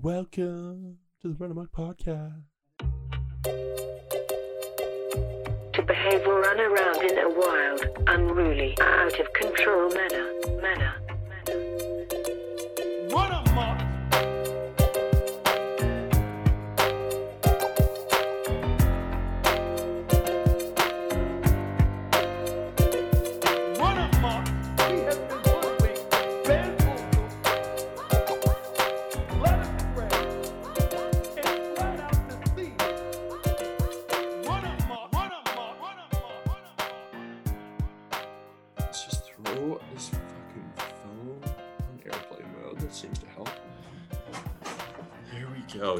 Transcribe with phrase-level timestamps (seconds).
[0.00, 2.44] Welcome to the Run Amok Podcast.
[5.74, 10.32] To behave or run around in a wild, unruly, out of control manner.
[10.62, 11.11] Manner.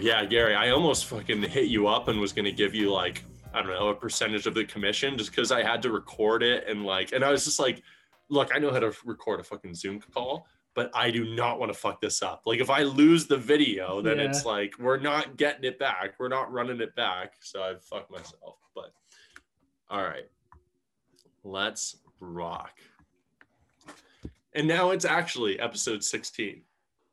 [0.02, 3.22] Yeah, Gary, I almost fucking hit you up and was gonna give you like
[3.54, 6.66] I don't know a percentage of the commission just because I had to record it
[6.68, 7.82] and like and I was just like,
[8.28, 11.72] look, I know how to record a fucking Zoom call, but I do not want
[11.72, 12.42] to fuck this up.
[12.46, 14.24] Like if I lose the video, then Yeah.
[14.24, 16.14] it's like we're not getting it back.
[16.18, 17.34] We're not running it back.
[17.40, 18.56] So I fucked myself.
[18.74, 18.92] But
[19.88, 20.28] all right,
[21.44, 22.72] let's rock.
[24.54, 26.62] And now it's actually episode 16.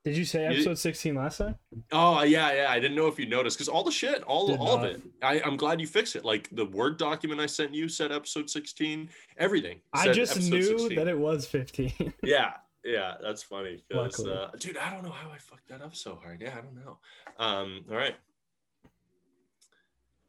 [0.06, 1.56] Did you say You- episode 16 last time?
[1.92, 2.68] Oh yeah, yeah.
[2.70, 5.02] I didn't know if you noticed because all the shit, all Did all of it.
[5.22, 6.24] I, I'm glad you fixed it.
[6.24, 9.10] Like the word document I sent you said episode 16.
[9.38, 9.82] Everything.
[9.94, 10.96] I just knew 16.
[10.96, 12.14] that it was 15.
[12.24, 12.54] Yeah,
[12.86, 13.16] yeah.
[13.22, 13.84] That's funny.
[13.92, 16.42] 'cause, uh, dude, I don't know how I fucked that up so hard.
[16.42, 16.98] Yeah, I don't know.
[17.38, 17.84] Um.
[17.92, 18.16] All right.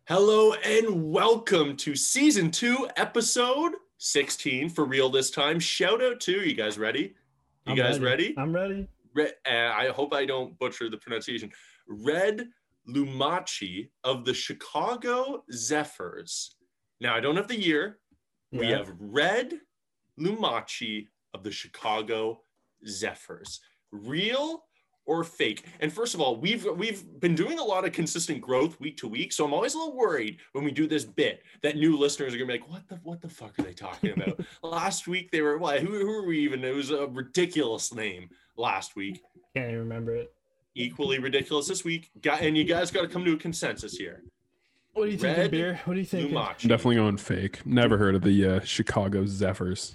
[0.08, 5.60] Hello and welcome to season two, episode 16 for real this time.
[5.60, 6.76] Shout out to you guys.
[6.76, 7.14] Ready?
[7.66, 8.34] You I'm guys ready?
[8.36, 8.88] I'm ready.
[9.14, 11.50] Red, uh, I hope I don't butcher the pronunciation.
[11.88, 12.48] Red
[12.88, 16.56] Lumachi of the Chicago Zephyrs.
[17.00, 17.98] Now, I don't have the year.
[18.52, 19.60] We have Red
[20.18, 22.42] Lumachi of the Chicago
[22.86, 23.60] Zephyrs.
[23.92, 24.64] Real
[25.06, 25.64] or fake?
[25.80, 29.08] And first of all, we've we've been doing a lot of consistent growth week to
[29.08, 32.34] week, so I'm always a little worried when we do this bit that new listeners
[32.34, 35.30] are gonna be like, "What the what the fuck are they talking about?" last week
[35.30, 35.80] they were what?
[35.80, 36.64] Who, who were we even?
[36.64, 39.20] It was a ridiculous name last week
[39.54, 40.32] Can't even remember it.
[40.74, 42.10] equally ridiculous this week.
[42.22, 44.22] Got and you guys got to come to a consensus here.
[44.92, 45.80] What do you think, beer?
[45.84, 46.34] What do you think?
[46.34, 47.64] I'm definitely going fake.
[47.64, 49.94] Never heard of the uh, Chicago Zephyrs.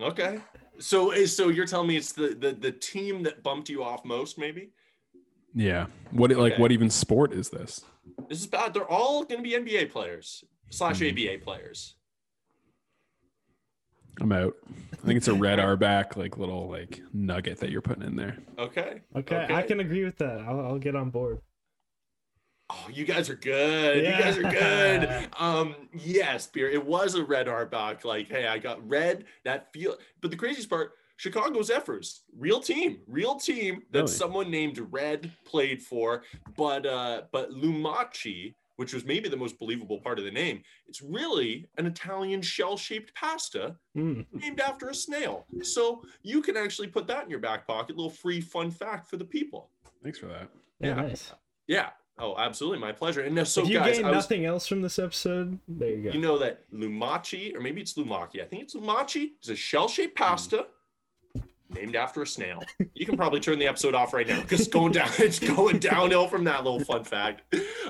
[0.00, 0.40] Okay.
[0.80, 4.04] So eh, so you're telling me it's the the, the team that bumped you off
[4.04, 4.70] most, maybe?
[5.54, 5.86] Yeah.
[6.10, 6.62] What like Okay.
[6.62, 7.80] what even sport is this?
[8.28, 8.74] This is bad.
[8.74, 11.10] They're all going to be NBA players slash Mhm.
[11.36, 11.94] ABA players.
[14.20, 14.54] I'm out.
[14.92, 18.16] I think it's a red R back like little like nugget that you're putting in
[18.16, 18.38] there.
[18.58, 19.02] Okay.
[19.14, 20.40] Okay, I can agree with that.
[20.40, 21.40] I'll, I'll get on board.
[22.70, 23.98] Oh, you guys are good.
[24.04, 25.28] You guys are good.
[25.38, 26.70] Um, yes, beer.
[26.70, 28.04] It was a red R back.
[28.04, 29.24] Like, hey, I got red.
[29.44, 29.96] That feel.
[30.22, 34.12] But the craziest part, Chicago Zephyrs, real team, real team that Really?
[34.12, 36.22] someone named Red played for.
[36.56, 41.00] But uh, but Lumachi, which was maybe the most believable part of the name, it's
[41.02, 44.26] really an Italian shell-shaped pasta Mm.
[44.32, 45.46] named after a snail.
[45.62, 47.96] So you can actually put that in your back pocket.
[47.96, 49.70] Little free fun fact for the people.
[50.02, 50.48] Thanks for that.
[50.80, 50.94] Yeah, Yeah.
[51.02, 51.32] nice.
[51.66, 51.90] Yeah.
[52.16, 53.22] Oh, absolutely, my pleasure.
[53.22, 55.88] And now, so if you guys, gain I was, nothing else from this episode, there
[55.90, 56.10] you go.
[56.10, 58.40] you know that lumachi, or maybe it's lumaki.
[58.40, 59.32] I think it's lumachi.
[59.38, 60.66] It's a shell-shaped pasta
[61.70, 62.62] named after a snail.
[62.94, 65.08] You can probably turn the episode off right now because going down.
[65.18, 67.42] It's going downhill from that little fun fact.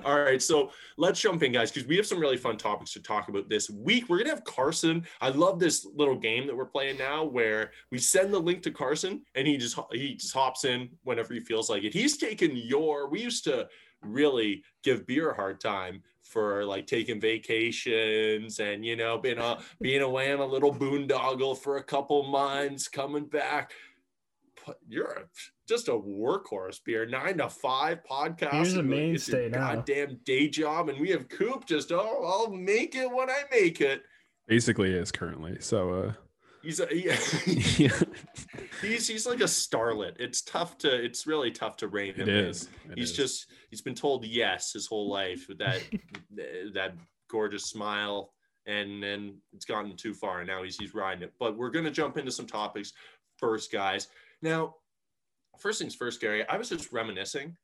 [0.05, 3.03] All right, so let's jump in, guys, because we have some really fun topics to
[3.03, 4.09] talk about this week.
[4.09, 5.05] We're gonna have Carson.
[5.21, 8.71] I love this little game that we're playing now, where we send the link to
[8.71, 11.93] Carson and he just he just hops in whenever he feels like it.
[11.93, 13.09] He's taken your.
[13.09, 13.69] We used to
[14.03, 19.59] really give beer a hard time for like taking vacations and you know being a
[19.81, 23.73] being away on a little boondoggle for a couple months coming back
[24.67, 25.29] but you're
[25.69, 29.75] just a workhorse beer nine to five podcast Here's a mainstay now.
[29.75, 33.81] goddamn day job and we have coop just oh i'll make it when i make
[33.81, 34.03] it
[34.47, 35.57] Basically is currently.
[35.61, 36.13] So uh,
[36.65, 37.91] he's a, he- yeah,
[38.83, 40.15] he's he's like a starlet.
[40.19, 42.69] It's tough to it's really tough to rein him it is.
[42.91, 43.17] It he's is.
[43.17, 45.83] just he's been told yes his whole life with that
[46.75, 46.95] that
[47.29, 48.33] gorgeous smile
[48.67, 51.33] and then it's gotten too far and now he's he's riding it.
[51.39, 52.93] But we're going to jump into some topics
[53.37, 54.09] first guys.
[54.43, 54.77] Now
[55.61, 57.57] first things first gary i was just reminiscing.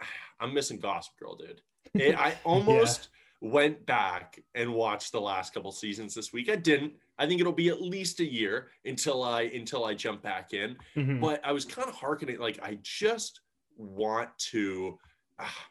[0.40, 1.60] I'm missing gossip girl dude.
[1.94, 3.08] It- i almost
[3.40, 6.48] went back and watched the last couple seasons this week.
[6.48, 10.22] I didn't i think it'll be at least a year until i until i jump
[10.22, 11.20] back in Mhm.
[11.20, 13.40] but I was kind of harkening like I just
[13.76, 14.98] want to
[15.38, 15.66] ah,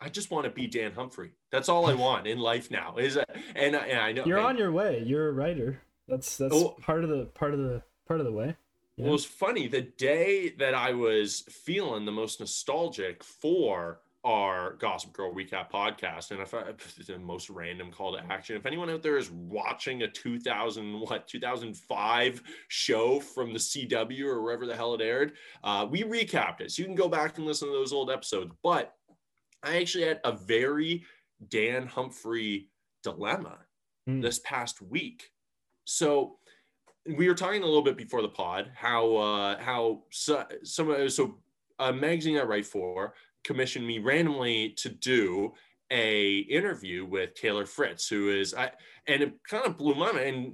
[0.00, 1.30] I just want to be Dan Humphrey.
[1.52, 2.96] That's all I want in life now.
[2.96, 3.16] Is
[3.54, 5.00] and, I- and I know You're on your way.
[5.06, 5.80] You're a writer.
[6.08, 6.70] That's that's Oh.
[6.82, 8.56] part of the part of the part of the way.
[8.96, 9.04] Yeah.
[9.04, 9.68] Well, it was funny.
[9.68, 16.30] The day that I was feeling the most nostalgic for our Gossip Girl recap podcast,
[16.30, 16.64] and if I
[17.06, 21.26] the most random call to action, if anyone out there is watching a 2000 what
[21.26, 25.32] 2005 show from the CW or wherever the hell it aired,
[25.64, 26.70] uh, we recapped it.
[26.70, 28.52] So you can go back and listen to those old episodes.
[28.62, 28.94] But
[29.62, 31.04] I actually had a very
[31.48, 32.68] Dan Humphrey
[33.02, 33.58] dilemma
[34.08, 34.20] Mm.
[34.20, 35.30] this past week.
[35.84, 36.38] So
[37.06, 41.38] we were talking a little bit before the pod how uh how so, some so
[41.78, 45.52] a magazine I write for commissioned me randomly to do
[45.90, 48.70] a interview with Taylor Fritz, who is I
[49.06, 50.26] and it kind of blew my mind.
[50.26, 50.52] And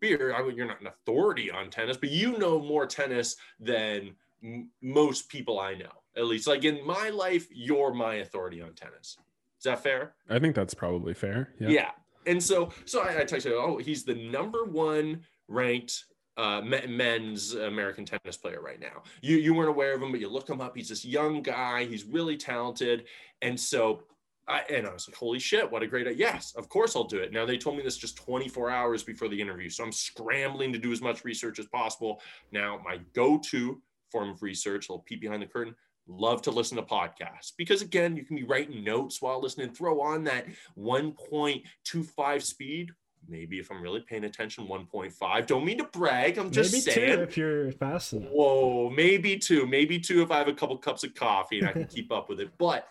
[0.00, 4.70] beer, I, you're not an authority on tennis, but you know more tennis than m-
[4.82, 5.92] most people I know.
[6.16, 9.16] At least, like in my life, you're my authority on tennis.
[9.58, 10.14] Is that fair?
[10.28, 11.50] I think that's probably fair.
[11.60, 11.68] Yeah.
[11.68, 11.90] Yeah.
[12.26, 16.04] And so, so I, I texted, oh, he's the number one ranked
[16.36, 19.02] uh, men's American tennis player right now.
[19.20, 20.76] You you weren't aware of him, but you look him up.
[20.76, 21.84] He's this young guy.
[21.84, 23.04] He's really talented.
[23.42, 24.04] And so,
[24.48, 26.16] I and I was like, holy shit, what a great.
[26.16, 27.32] Yes, of course I'll do it.
[27.32, 30.78] Now they told me this just 24 hours before the interview, so I'm scrambling to
[30.78, 32.20] do as much research as possible.
[32.50, 33.80] Now my go-to
[34.10, 35.74] form of research, a little peek behind the curtain.
[36.08, 39.70] Love to listen to podcasts because again, you can be writing notes while listening.
[39.70, 40.46] Throw on that
[40.76, 42.90] 1.25 speed.
[43.28, 45.46] Maybe if I'm really paying attention, 1.5.
[45.46, 46.38] Don't mean to brag.
[46.38, 47.16] I'm just Maybe saying.
[47.16, 48.30] two if you're fast enough.
[48.30, 51.72] Whoa, maybe two, maybe two if I have a couple cups of coffee and I
[51.72, 52.50] can keep up with it.
[52.58, 52.88] But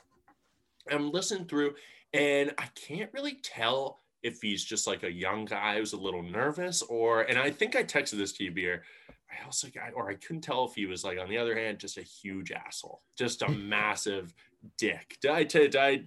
[0.89, 1.75] I'm listening through
[2.13, 6.24] and I can't really tell if he's just like a young guy who's a little
[6.24, 8.84] nervous or, and I think I texted this to you, Beer.
[9.31, 11.80] I also got, or I couldn't tell if he was like, on the other hand,
[11.80, 14.34] just a huge asshole, just a massive
[14.77, 15.18] dick.
[15.22, 16.04] Did I, t- did I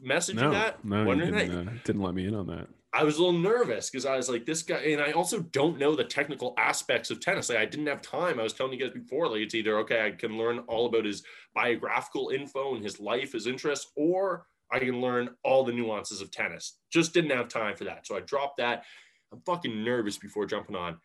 [0.00, 0.84] message you that?
[0.84, 2.68] no, you didn't, uh, didn't let me in on that.
[2.96, 5.78] I was a little nervous because I was like, this guy, and I also don't
[5.78, 7.50] know the technical aspects of tennis.
[7.50, 8.40] Like, I didn't have time.
[8.40, 11.04] I was telling you guys before, like, it's either okay, I can learn all about
[11.04, 11.22] his
[11.54, 16.30] biographical info and his life, his interests, or I can learn all the nuances of
[16.30, 16.78] tennis.
[16.90, 18.06] Just didn't have time for that.
[18.06, 18.84] So I dropped that.
[19.30, 20.96] I'm fucking nervous before jumping on.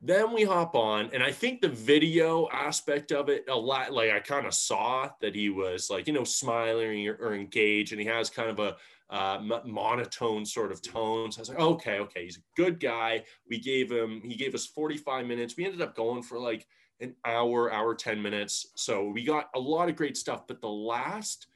[0.00, 4.10] Then we hop on, and I think the video aspect of it a lot, like
[4.10, 8.00] I kind of saw that he was like, you know, smiling or, or engaged, and
[8.00, 8.76] he has kind of a
[9.10, 11.36] uh, monotone sort of tones.
[11.36, 13.24] I was like, okay, okay, he's a good guy.
[13.48, 15.56] We gave him, he gave us 45 minutes.
[15.56, 16.66] We ended up going for like
[17.00, 18.68] an hour, hour, 10 minutes.
[18.76, 20.46] So we got a lot of great stuff.
[20.46, 21.48] But the last,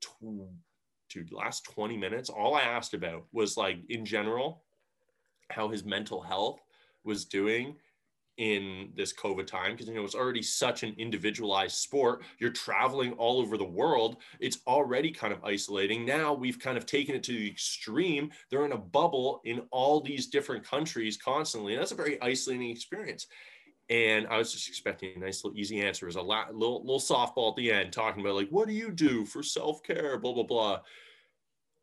[0.00, 0.48] two,
[1.08, 4.62] dude, last 20 minutes, all I asked about was like in general,
[5.50, 6.60] how his mental health
[7.04, 7.76] was doing
[8.38, 12.22] in this COVID time because you know it's already such an individualized sport.
[12.38, 14.16] You're traveling all over the world.
[14.40, 16.06] It's already kind of isolating.
[16.06, 18.30] Now we've kind of taken it to the extreme.
[18.50, 21.74] They're in a bubble in all these different countries constantly.
[21.74, 23.26] And that's a very isolating experience.
[23.90, 26.06] And I was just expecting a nice little easy answer.
[26.06, 28.72] It was a lot, little, little softball at the end talking about like, what do
[28.72, 30.18] you do for self-care?
[30.18, 30.80] Blah, blah, blah.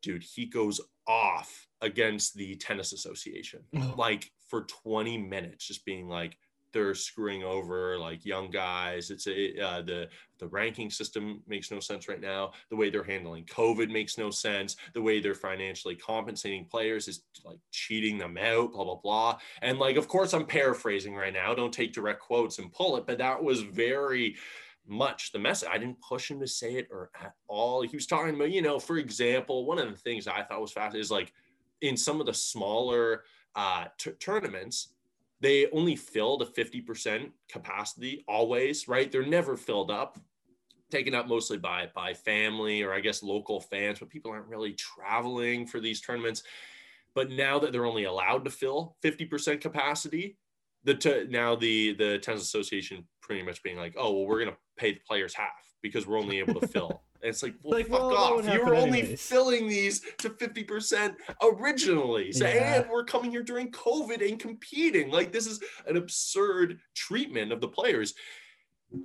[0.02, 0.80] Dude, he goes
[1.10, 3.94] off against the tennis association Oh.
[3.96, 6.36] like for 20 minutes just being like
[6.72, 9.10] they're screwing over like young guys.
[9.10, 10.08] It's a uh, the
[10.38, 12.52] the ranking system makes no sense right now.
[12.70, 14.76] The way they're handling covid makes no sense.
[14.94, 19.38] The way they're financially compensating players is like cheating them out blah blah blah.
[19.62, 21.54] And like of course i'm paraphrasing right now.
[21.54, 24.36] Don't take direct quotes and pull it but that was very
[24.90, 25.68] much the message.
[25.72, 27.82] I didn't push him to say it or at all.
[27.82, 30.72] He was talking about, you know, for example, one of the things I thought was
[30.72, 31.32] fast is like
[31.80, 33.24] in some of the smaller
[33.54, 34.94] uh, t- tournaments,
[35.40, 39.10] they only fill a 50% capacity always, right?
[39.10, 40.18] They're never filled up,
[40.90, 44.74] taken up mostly by by family or I guess local fans, but people aren't really
[44.74, 46.42] traveling for these tournaments.
[47.14, 50.36] But now that they're only allowed to fill 50% capacity,
[50.84, 54.56] the t- now the the tennis association pretty much being like, oh well, we're gonna
[54.76, 55.48] pay the players half
[55.82, 57.02] because we're only able to fill.
[57.22, 58.48] And it's like, well, Like, fuck well, off.
[58.52, 59.20] You were only anyways.
[59.20, 62.32] filling these to 50% originally.
[62.32, 62.80] So, Yeah.
[62.80, 65.10] and we're coming here during COVID and competing.
[65.10, 68.14] Like, this is an absurd treatment of the players.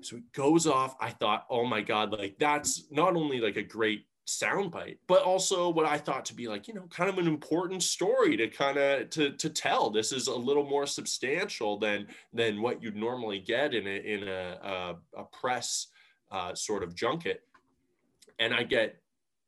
[0.01, 0.95] So it goes off.
[1.01, 5.70] I thought, oh my God, like that's not only like a great soundbite, but also
[5.70, 8.77] what I thought to be like, you know, kind of an important story to kind
[8.77, 9.89] of to to tell.
[9.89, 14.27] This is a little more substantial than than what you'd normally get in a in
[14.27, 15.88] a a, a press
[16.32, 17.44] uh, sort of junket.
[18.39, 19.00] And I get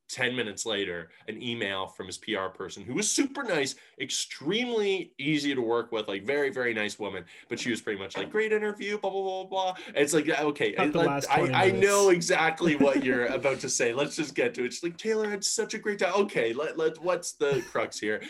[0.10, 5.54] 10 minutes later an email from his PR person who was super nice, extremely easy
[5.54, 7.26] to work with, like very, very nice woman.
[7.50, 9.76] But she was pretty much like, great interview, blah, blah, blah, blah.
[9.88, 13.60] And it's like, okay, Not the let- last I, I know exactly what you're about
[13.62, 13.94] to say.
[13.94, 14.74] Let's just get to it.
[14.74, 16.14] She's like, Taylor had such a great time.
[16.16, 18.22] Okay, let, let what's the crux here?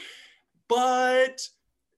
[0.67, 1.47] But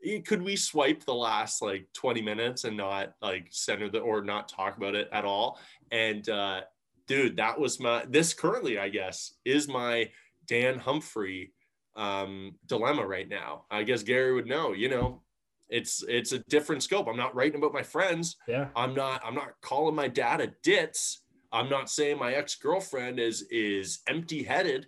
[0.06, 4.22] eh, could we swipe the last like 20 minutes and not like center the or
[4.22, 5.60] not talk about it at all?
[5.92, 6.62] And uh
[7.10, 10.10] dude, that was my this currently, I guess, is my
[10.48, 11.52] Dan Humphrey
[11.96, 13.66] um dilemma right now.
[13.70, 15.22] I guess Gary would know, you know,
[15.70, 17.08] it's it's a different scope.
[17.08, 18.38] I'm not writing about my friends.
[18.48, 18.68] Yeah.
[18.76, 21.24] I'm not I'm not calling my dad a ditz.
[21.52, 24.88] I'm not saying my ex-girlfriend is is empty-headed,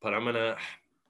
[0.00, 0.56] but I'm gonna,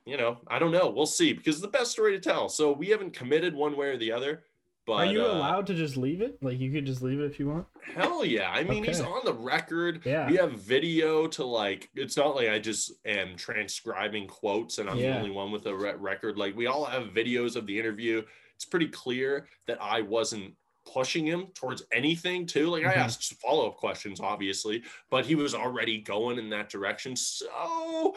[0.05, 0.91] you know, I don't know.
[0.91, 2.49] We'll see because it's the best story to tell.
[2.49, 4.43] So we haven't committed one way or the other.
[4.87, 6.39] But Are you uh, allowed to just leave it?
[6.43, 7.67] Like you could just leave it if you want.
[7.95, 8.51] Hell yeah.
[8.51, 10.01] I mean, he's on the record.
[10.05, 10.29] Yeah.
[10.29, 14.97] We have video to like, it's not like I just am transcribing quotes and I'm
[14.97, 16.39] the only one with a re- record.
[16.39, 18.23] Like, we all have videos of the interview.
[18.57, 20.55] It's pretty clear that I wasn't
[20.93, 22.69] pushing him towards anything, too.
[22.69, 22.97] Like, I Mhm.
[22.97, 27.15] asked follow up questions, obviously, but he was already going in that direction.
[27.17, 28.17] So,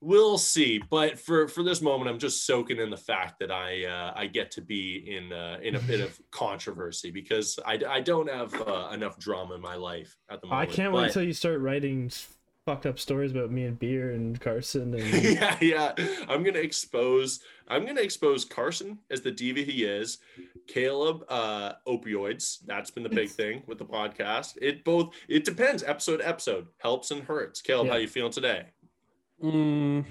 [0.00, 3.84] we'll see but for for this moment i'm just soaking in the fact that i
[3.84, 8.00] uh, i get to be in uh, in a bit of controversy because i i
[8.00, 10.70] don't have uh, enough drama in my life at the moment.
[10.70, 12.10] I can't wait until you start writing
[12.64, 15.92] fucked up stories about me and beer and Carson and yeah yeah.
[16.28, 20.18] I'm gonna expose i'm gonna expose carson as the diva he is
[20.68, 22.58] caleb uh opioids.
[22.66, 24.58] That's been the big thing with the podcast.
[24.60, 27.62] It both it depends episode to episode helps and hurts.
[27.62, 28.66] Caleb how you feeling today
[29.42, 30.04] Mm,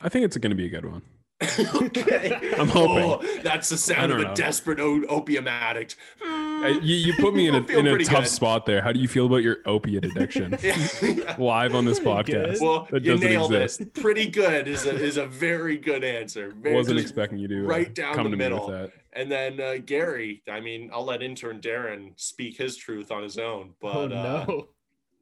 [0.00, 1.02] I think it's going to be a good one.
[1.74, 2.36] okay.
[2.58, 2.98] I'm hoping.
[3.04, 4.34] Oh, that's the sound of a know.
[4.34, 5.94] desperate o- opium addict.
[6.20, 8.28] I, you, you put me in a, I feel in a tough good.
[8.28, 8.82] spot there.
[8.82, 10.56] How do you feel about your opiate addiction?
[10.62, 11.36] Yeah.
[11.38, 12.54] Live on this podcast.
[12.54, 12.60] Good.
[12.60, 13.80] well, that you doesn't nailed exist.
[13.82, 13.94] it.
[13.94, 16.52] Pretty good is a, is a very good answer.
[16.56, 18.68] Very, Wasn't expecting you to uh, right down come the to middle.
[18.68, 18.92] me with that.
[19.12, 23.38] And then uh, Gary, I mean, I'll let intern Darren speak his truth on his
[23.38, 24.08] own, but oh uh,
[24.48, 24.68] no.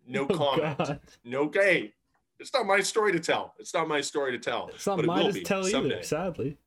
[0.06, 0.78] no Oh, comment.
[0.78, 1.00] God.
[1.24, 1.92] No gay.
[2.38, 3.54] It's not my story to tell.
[3.58, 4.68] It's not my story to tell.
[4.68, 5.96] It's not it mine to tell someday.
[5.96, 6.58] either, sadly.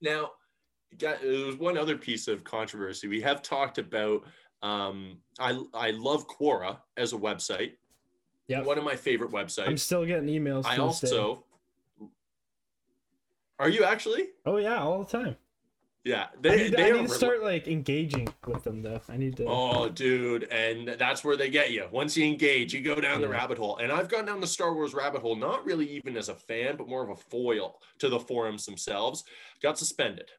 [0.00, 0.32] Now,
[0.98, 3.08] got, there was one other piece of controversy.
[3.08, 4.24] We have talked about.
[4.62, 7.72] Um, I I love Quora as a website.
[8.48, 8.64] Yep.
[8.64, 9.68] One of my favorite websites.
[9.68, 10.64] I'm still getting emails.
[10.64, 11.44] I also.
[13.58, 14.28] Are you actually?
[14.44, 15.36] Oh yeah, all the time.
[16.06, 19.00] Yeah, I they need, they I need to start like engaging with them though.
[19.08, 19.46] I need to.
[19.48, 21.88] Oh, dude, and that's where they get you.
[21.90, 23.78] Once you engage, you go down the rabbit hole.
[23.78, 26.76] And I've gone down the Star Wars rabbit hole, not really even as a fan,
[26.76, 29.24] but more of a foil to the forums themselves.
[29.60, 30.30] Got suspended.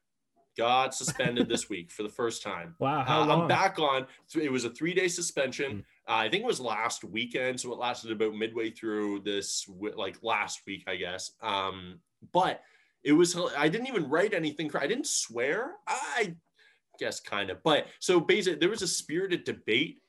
[0.56, 2.74] Got suspended this week for the first time.
[2.78, 3.42] Wow, how Uh, long?
[3.42, 4.06] I'm back on.
[4.40, 5.72] It was a three day suspension.
[5.72, 5.80] Mm.
[6.08, 10.16] Uh, I think it was last weekend, so it lasted about midway through this, like
[10.22, 11.32] last week, I guess.
[11.42, 12.00] Um,
[12.32, 12.62] but
[13.04, 13.36] it was.
[13.56, 14.70] I didn't even write anything.
[14.74, 15.72] I didn't swear.
[15.86, 16.34] I
[16.98, 17.62] guess kind of.
[17.62, 20.02] But so basically, there was a spirited debate.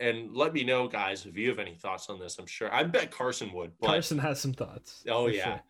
[0.00, 2.38] And let me know, guys, if you have any thoughts on this.
[2.38, 2.72] I'm sure.
[2.72, 3.72] I bet Carson would.
[3.78, 5.04] But Carson has some thoughts.
[5.08, 5.44] Oh yeah.
[5.44, 5.60] sure.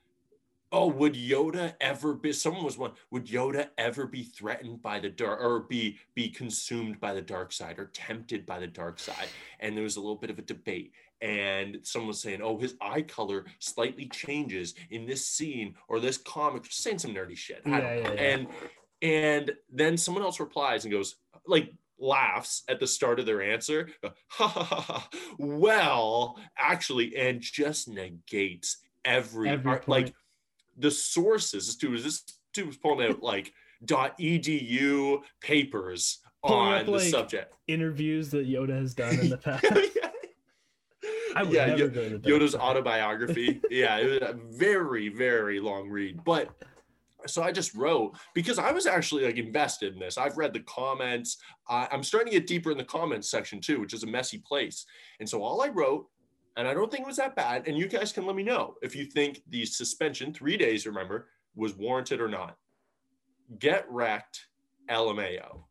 [0.73, 2.33] Oh, would Yoda ever be?
[2.33, 2.93] Someone was one.
[3.11, 7.51] Would Yoda ever be threatened by the dark, or be be consumed by the dark
[7.51, 9.27] side, or tempted by the dark side?
[9.59, 13.03] And there was a little bit of a debate, and someone's saying, "Oh, his eye
[13.03, 17.63] color slightly changes in this scene or this comic," saying some nerdy shit.
[17.67, 18.09] Yeah, yeah, yeah.
[18.11, 18.47] And
[19.03, 23.89] and then someone else replies and goes, like laughs at the start of their answer.
[24.03, 24.81] Ha ha ha.
[24.81, 25.09] ha.
[25.39, 30.15] Well, actually, and just negates every, Every like
[30.77, 31.67] the sources.
[31.67, 32.23] This dude was this
[32.55, 33.53] dude was pulling out like
[33.85, 37.55] dot edu papers Pulling on up, the like, subject.
[37.69, 39.65] Interviews that Yoda has done in the past.
[41.37, 42.61] I would yeah, never go to the Yoda's side.
[42.61, 43.61] autobiography.
[43.71, 46.23] yeah, it was a very, very long read.
[46.25, 46.51] But
[47.27, 50.19] so I just wrote because I was actually like invested in this.
[50.19, 51.39] I've read the comments.
[51.69, 54.39] I I'm starting to get deeper in the comments section too, which is a messy
[54.39, 54.87] place.
[55.19, 56.07] And so all I wrote,
[56.57, 57.67] and I don't think it was that bad.
[57.67, 61.29] And you guys can let me know if you think the suspension, three days, remember,
[61.55, 62.57] was warranted or not.
[63.59, 64.47] Get wrecked,
[64.89, 65.65] LMAO.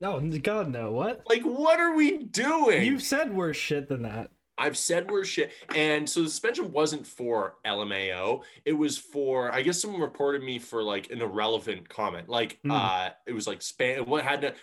[0.00, 0.92] No, God, no.
[0.92, 1.22] What?
[1.28, 2.84] Like, what are we doing?
[2.84, 4.30] You've said worse shit than that.
[4.58, 5.52] I've said worse shit.
[5.74, 8.42] And so the suspension wasn't for LMAO.
[8.64, 12.28] It was for, I guess someone reported me for like an irrelevant comment.
[12.28, 12.70] Like Hmm.
[12.70, 14.54] uh it was like spam what had to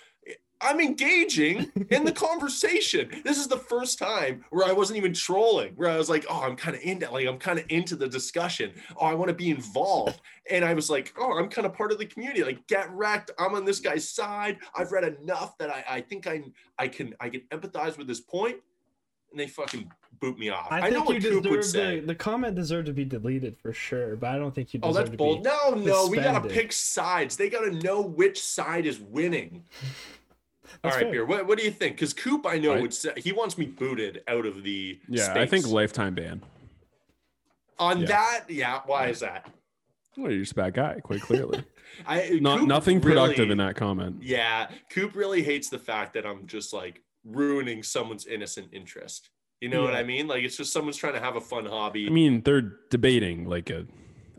[0.62, 3.10] I'm engaging in the conversation.
[3.26, 6.42] This is the first time where I wasn't even trolling, where I was like, oh,
[6.42, 8.72] I'm kind of into like I'm kind of into the discussion.
[8.96, 10.22] Oh, I want to be involved.
[10.50, 12.46] And I was like, oh, I'm kind of part of the community.
[12.46, 13.32] Like, get wrecked.
[13.38, 14.58] I'm on this guy's side.
[14.74, 16.44] I've read enough that I, I think I
[16.80, 18.58] I can I can empathize with this point.
[19.34, 20.68] And they fucking boot me off.
[20.70, 22.00] I, I, think know what you Coop would say.
[22.00, 24.90] the, the comment deserved to be deleted for sure, but I don't think you Oh,
[24.90, 25.44] deserve that's to bold.
[25.44, 25.50] be.
[25.50, 27.36] No, no, we gotta pick sides.
[27.36, 29.64] They gotta know which side is winning.
[30.84, 31.12] All That's right, fair.
[31.12, 31.26] beer.
[31.26, 31.96] What, what do you think?
[31.96, 35.34] Because Coop, I know I- would say he wants me booted out of the Yeah,
[35.36, 36.44] I think lifetime ban.
[37.80, 38.06] on yeah.
[38.08, 38.44] that.
[38.50, 39.50] Yeah, why is that?
[40.16, 41.64] Well, you're just a bad guy, quite clearly.
[42.08, 44.18] I Not Coop nothing productive really- in that comment.
[44.22, 49.30] Yeah, Coop really hates the fact that I'm just like ruining someone's innocent interest.
[49.62, 50.28] You know what I mean?
[50.28, 52.06] Like it's just someone's trying to have a fun hobby.
[52.06, 53.86] I mean, they're debating like a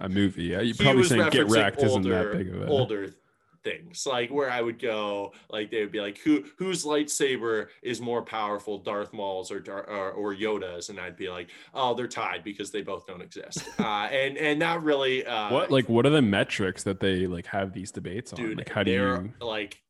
[0.00, 0.44] a movie.
[0.44, 2.66] Yeah, You're He probably saying Get referencing Wrecked isn't older, that big of a.
[2.66, 3.14] older
[3.62, 7.98] things like where I would go like they would be like who whose lightsaber is
[7.98, 12.06] more powerful Darth Maul's or Dar- or, or Yoda's and I'd be like oh they're
[12.06, 16.04] tied because they both don't exist uh, and and not really uh, What like what
[16.04, 18.36] are the metrics that they like have these debates on?
[18.38, 19.32] dude like how do you?
[19.40, 19.80] like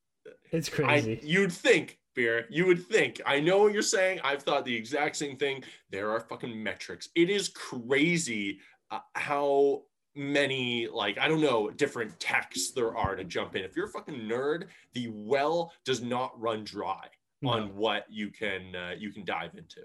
[0.52, 1.20] It's I crazy.
[1.24, 3.20] you'd think beer you would think.
[3.26, 4.20] I know what you're saying.
[4.24, 5.62] I've thought the exact same thing.
[5.90, 7.08] There are fucking metrics.
[7.14, 9.82] It is crazy uh, how
[10.16, 13.62] many like I don't know different texts there are to jump in.
[13.64, 17.08] If you're a fucking nerd the well does not run dry
[17.42, 17.50] No.
[17.50, 19.80] on what you can uh, you can dive into.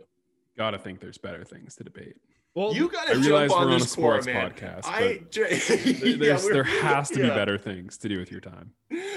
[0.58, 2.18] Gotta think there's better things to debate.
[2.56, 4.52] Well, you got I to realize jump on we're on a this core sports man
[4.52, 8.32] podcast, I but j- There- Yeah, there has to be better things to do with
[8.32, 8.72] your time.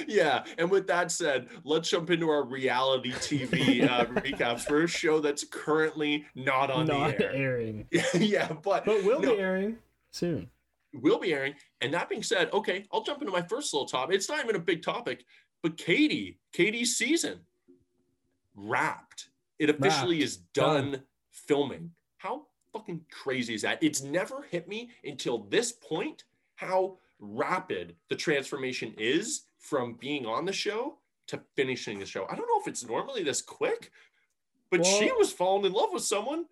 [0.07, 4.87] yeah and with that said let's jump into our reality tv uh, recaps for a
[4.87, 7.33] show that's currently not on not the air.
[7.33, 9.77] airing, yeah but but will no, be airing
[10.11, 10.51] soon.
[10.93, 11.55] will be airing.
[11.81, 14.57] And that being said okay i'll jump into my first little topic it's not even
[14.57, 15.25] a big topic
[15.63, 17.41] but katie katie's season.
[18.55, 19.29] Wrapped.
[19.59, 20.25] It officially Wrapped.
[20.25, 21.03] is done.
[21.31, 21.93] filming.
[22.19, 23.83] How fucking crazy is that.
[23.83, 26.25] It's never hit me until this point
[26.57, 30.99] how rapid the transformation is from being on the show
[31.29, 32.27] to finishing the show.
[32.29, 33.91] I don't know if it's normally this quick
[34.73, 36.47] but she was falling in love with someone.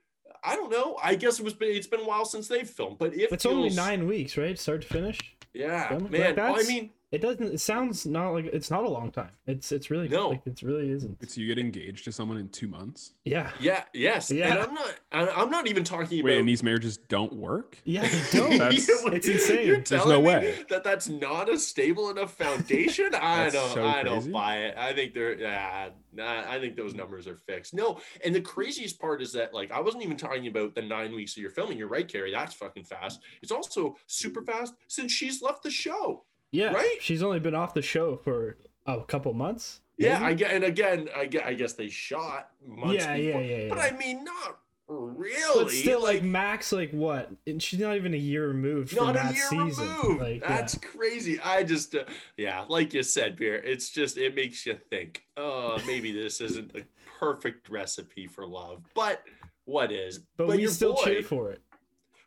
[0.45, 0.99] I don't know.
[1.03, 3.71] I guess it was it's been a while since they've filmed but it It's only
[3.71, 4.59] nine weeks, right?
[4.59, 5.19] Start to finish.
[5.55, 7.43] yeah man Like, well, i mean It doesn't.
[7.55, 9.33] It sounds not like it's not a long time.
[9.47, 10.29] It's it's really No.
[10.29, 11.29] Like, it really isn't.
[11.29, 13.15] So you get engaged to someone in two months.
[13.25, 13.51] Yeah.
[13.59, 14.65] yeah yes and Yeah.
[14.65, 17.79] i'm not I- i'm not even talking Wait, about and these marriages don't work?
[17.85, 18.03] Yeah.
[18.07, 18.59] They don't.
[18.59, 19.67] That's- It's insane.
[19.67, 20.65] You're There's no way.
[20.69, 23.07] that that's not a stable enough foundation.
[23.15, 23.71] I That's don't.
[23.75, 24.77] so I don't buy it.
[24.79, 25.37] I think they're.
[25.37, 27.75] Yeah, nah, I think those numbers are fixed.
[27.75, 31.13] No, and the craziest part is that like I wasn't even talking about the nine
[31.13, 31.77] weeks of your filming.
[31.77, 32.31] You're right, Carrie.
[32.33, 33.21] That's fucking fast.
[33.43, 36.25] It's also super fast since she's left the show.
[36.53, 36.73] Yeah.
[36.73, 36.97] Right?
[37.01, 39.81] She's only been off the show for a couple months.
[39.97, 40.25] Yeah, maybe?
[40.25, 40.51] I get.
[40.53, 41.45] And again, I get.
[41.47, 43.43] I guess they shot months Yeah, yeah, before.
[43.43, 43.79] yeah, But.
[43.79, 44.59] I mean, not
[44.89, 45.65] really.
[45.65, 47.31] But still, like Max, like what?
[47.47, 49.89] And she's not even a year removed from not a year season.
[50.03, 50.21] removed.
[50.23, 51.39] Like, That's crazy.
[51.41, 52.05] I just, uh,
[52.37, 53.57] yeah, like you said, beer.
[53.57, 55.23] It's just it makes you think.
[55.37, 56.85] Oh, maybe this isn't the
[57.21, 59.23] perfect recipe for love, but
[59.67, 60.17] what is?
[60.39, 60.47] yeah.
[60.47, 61.61] but, we still boy, cheer for it.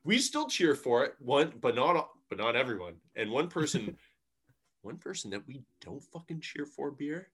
[0.06, 1.16] We still cheer for it.
[1.20, 2.94] One, but not, all- but not everyone.
[3.16, 3.98] And one person,
[4.84, 7.30] one person that we don't fucking cheer for, beer,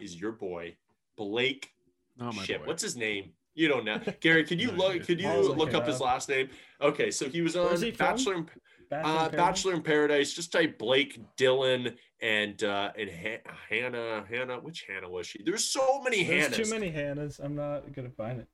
[0.00, 0.76] is your boy
[1.16, 1.70] Blake.
[2.18, 2.66] Not my Shit, boy.
[2.66, 3.32] what's his name?
[3.54, 4.44] You don't know, Gary.
[4.44, 5.04] Could you No look?
[5.06, 6.48] Could you look look up his last name?
[6.80, 7.90] Okay, so he was on he?
[7.90, 8.34] Bachelor.
[8.34, 8.48] in
[8.90, 9.36] Bachelor uh, in Paradise?
[9.36, 10.32] Bachelor in Paradise.
[10.34, 14.24] Just type Blake, Dylan, and uh, and ha- Hannah.
[14.28, 15.42] Hannah, which Hannah was she?
[15.44, 16.56] There's so many There's Hannahs.
[16.64, 17.40] too many Hannahs.
[17.42, 18.48] I'm not gonna find it.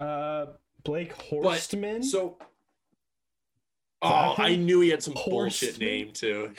[0.00, 0.46] Uh,
[0.84, 2.04] Blake But- Horstman.
[2.04, 2.38] So,
[4.02, 5.88] oh, I knew he had some bullshit Horseman?
[5.88, 6.52] name too.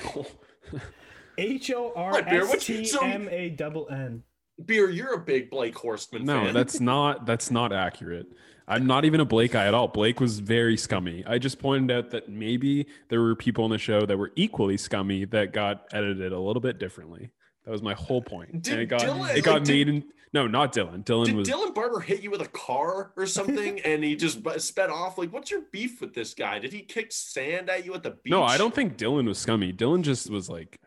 [1.38, 2.42] H O R What, Bear?
[2.44, 4.24] S What- T so- M A double N.
[4.66, 6.54] Beer, you're a big Blake Horstman No, fan.
[6.54, 8.28] that's not that's not accurate.
[8.68, 9.88] I'm not even a Blake guy at all.
[9.88, 11.24] Blake was very scummy.
[11.26, 14.78] I just pointed out that maybe there were people on the show that were equally
[14.78, 17.32] scummy that got edited a little bit differently.
[17.70, 18.64] That was my whole point.
[18.64, 20.04] Did and it got Dylan- it got like, did- made in
[20.34, 21.04] no, not Dylan.
[21.04, 24.40] Dylan Did was Dylan Barbour hit you with a car or something, and he just
[24.60, 25.20] sped off?
[25.20, 26.58] Like, what's your beef with this guy?
[26.58, 28.32] Did he kick sand at you at the beach?
[28.32, 28.42] no.
[28.42, 29.72] I don't think Dylan was scummy.
[29.72, 30.80] Dylan just was like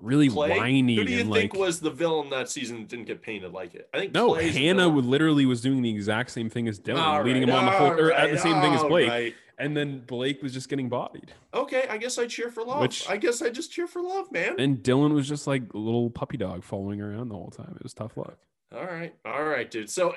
[0.00, 0.58] really Clay?
[0.58, 2.86] whiny Who do you and think like was the villain that season?
[2.86, 3.88] Didn't get painted like it.
[3.94, 4.32] I think no.
[4.32, 7.48] Clay's Hannah would literally was doing the exact same thing as Dylan, All leading right,
[7.48, 9.34] him on the whole all or at the same thing as Blake, right.
[9.58, 11.32] And then Blake was just getting bodied.
[11.52, 12.80] Okay, I guess I cheer for love.
[12.80, 14.58] Which- I guess I just cheer for love, man.
[14.58, 17.72] And Dylan was just like a little puppy dog following around the whole time.
[17.76, 18.38] It was tough luck.
[18.74, 19.90] All right, all right, dude.
[19.90, 20.14] So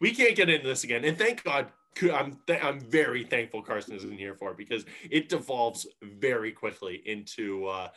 [0.00, 1.68] we can't get into this again, and thank God.
[2.12, 7.00] I'm th- I'm very thankful Carson isn't here for it because it devolves very quickly
[7.06, 7.66] into.
[7.68, 7.88] Uh,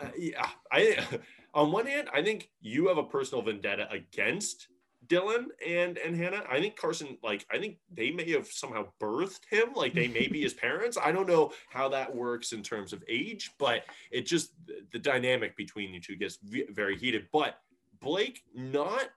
[0.00, 0.98] uh, yeah, I
[1.54, 4.68] on one hand, I think you have a personal vendetta against
[5.06, 6.44] Dylan and and Hannah.
[6.50, 10.28] I think Carson, like, I think they may have somehow birthed him, like they may
[10.28, 10.96] be his parents.
[11.02, 14.52] I don't know how that works in terms of age, but it just
[14.92, 17.26] the dynamic between the two gets very heated.
[17.32, 17.58] But
[18.00, 19.08] Blake not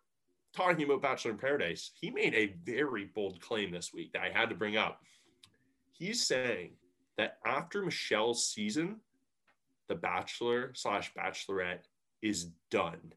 [0.55, 4.29] talking about Bachelor in Paradise, he made a very bold claim this week that I
[4.29, 5.01] had to bring up.
[5.91, 6.71] He's saying
[7.17, 8.97] that after Michelle's season,
[9.87, 11.85] the Bachelor slash Bachelorette
[12.21, 13.13] is done.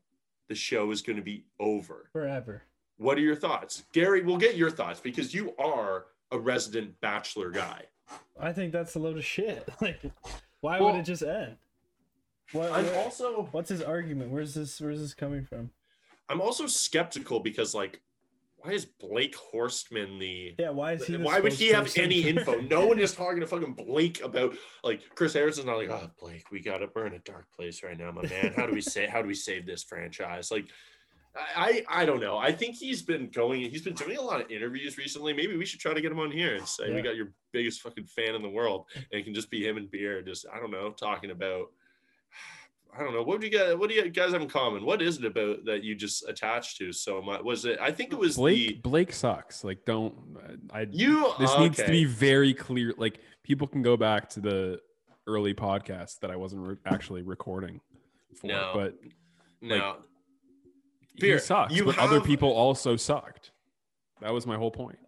[0.50, 2.08] The show is going to be over.
[2.12, 2.62] Forever.
[2.98, 3.84] What are your thoughts?
[3.92, 7.84] Gary, we'll get your thoughts because you are a resident Bachelor guy.
[8.38, 9.66] I think that's a load of shit.
[9.80, 10.00] Like,
[10.60, 11.56] why Well, would it just end?
[12.50, 14.32] What, I'm what- also what's his argument?
[14.32, 14.80] Where's this?
[14.80, 15.70] Where's this coming from?
[16.28, 18.00] I'm also skeptical because like,
[18.62, 21.16] why is Blake Horstman the Yeah, why is he?
[21.16, 22.60] Why would he have any info?
[22.60, 26.50] No one is talking to fucking Blake about like Chris Harrison's not like, oh Blake,
[26.50, 28.52] we gotta we're in a dark place right now, my man.
[28.54, 30.50] How do we say how do we save this franchise?
[30.50, 30.66] Like
[31.34, 32.36] I I don't know.
[32.38, 35.32] I think he's been going, he's been doing a lot of interviews recently.
[35.32, 37.80] Maybe we should try to get him on here and say we got your biggest
[37.82, 38.86] fucking fan in the world.
[38.94, 41.68] And it can just be him and beer, just I don't know, talking about
[42.96, 43.22] I don't know.
[43.22, 44.84] What do you guys what do you guys have in common?
[44.84, 47.42] What is it about that you just attached to so much?
[47.42, 49.62] Was it I think it was Blake the Blake sucks.
[49.64, 50.14] Like, don't
[50.72, 50.86] I?
[50.90, 52.92] you this needs to be very clear.
[52.96, 54.80] Like, people can go back to the
[55.26, 57.80] early podcast that I wasn't re- actually recording
[58.40, 58.72] for, No.
[58.74, 58.94] but
[59.60, 59.96] no.
[61.14, 61.72] he Beer, sucks.
[61.74, 63.52] you but other people also sucked.
[64.20, 64.98] That was my whole point.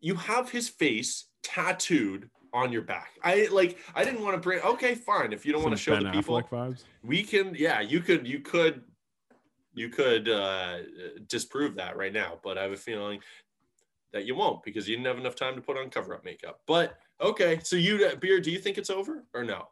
[0.00, 3.10] you have his face tattooed on your back.
[3.22, 5.32] I like I didn't want to bring okay, fine.
[5.32, 6.84] If you don't want to show Ben the people, Affleck vibes.
[7.04, 8.82] we can yeah, you could you could
[9.74, 10.78] you could uh
[11.28, 13.20] disprove that right now, but I have a feeling
[14.12, 16.60] that you won't because you didn't have enough time to put on cover up makeup.
[16.66, 19.68] But okay, so you beer, do you think it's over or no?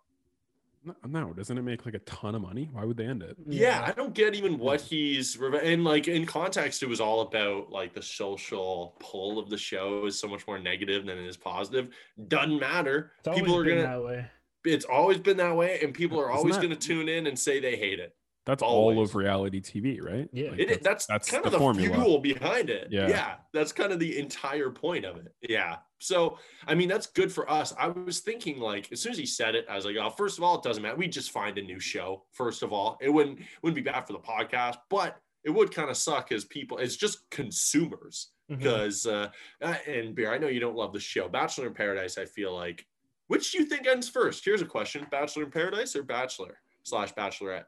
[0.85, 2.69] No, no, doesn't it make like a ton of money?
[2.73, 3.37] Why would they end it?
[3.47, 7.23] Yeah, I don't get even what he's reve- and like in context, it was all
[7.23, 11.27] about like the social pull of the show is so much more negative than it
[11.27, 11.89] is positive.
[12.29, 13.13] Doesn't matter.
[13.25, 13.83] It's People are gonna.
[13.83, 14.27] that way.
[14.65, 17.39] It's always been that way, and people are Isn't always that- gonna tune in and
[17.39, 18.15] say they hate it.
[18.47, 20.29] That's all of reality TV, right?
[20.31, 20.51] Yeah.
[20.51, 21.95] Like, It is that's, that's kind the of the formula.
[21.97, 22.89] fuel behind it.
[22.91, 23.09] Yeah.
[23.09, 25.35] yeah, that's kind of the entire point of it.
[25.41, 25.77] Yeah.
[26.05, 27.73] So I mean, that's good for us.
[27.79, 30.37] I was thinking like as soon as he said it, I was like, oh, first
[30.37, 30.97] of all, it doesn't matter.
[30.97, 32.25] We just find a new show.
[32.31, 35.89] First of all, it wouldn't wouldn't be bad for the podcast, but it would kind
[35.89, 36.77] of suck as people.
[36.77, 39.29] It's just consumers because uh,
[39.63, 40.33] uh, and beer.
[40.33, 42.19] I know you don't love the show Bachelor in Paradise.
[42.19, 42.87] I feel like
[43.29, 44.45] which do you think ends first?
[44.45, 47.65] Here's a question: Bachelor in Paradise or Bachelor slash Bachelorette?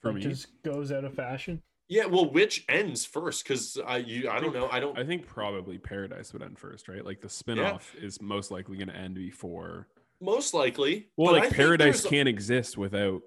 [0.00, 1.62] For Like, me, just goes out of fashion.
[1.88, 3.44] Yeah, well, which ends first?
[3.44, 4.68] Because I you I don't know.
[4.70, 4.98] I don't.
[4.98, 7.04] I think probably Paradise would end first, right?
[7.04, 9.86] Like the spinoff is most likely going to end before.
[10.20, 11.08] most likely.
[11.16, 13.22] Well, but I like Paradise can't exist without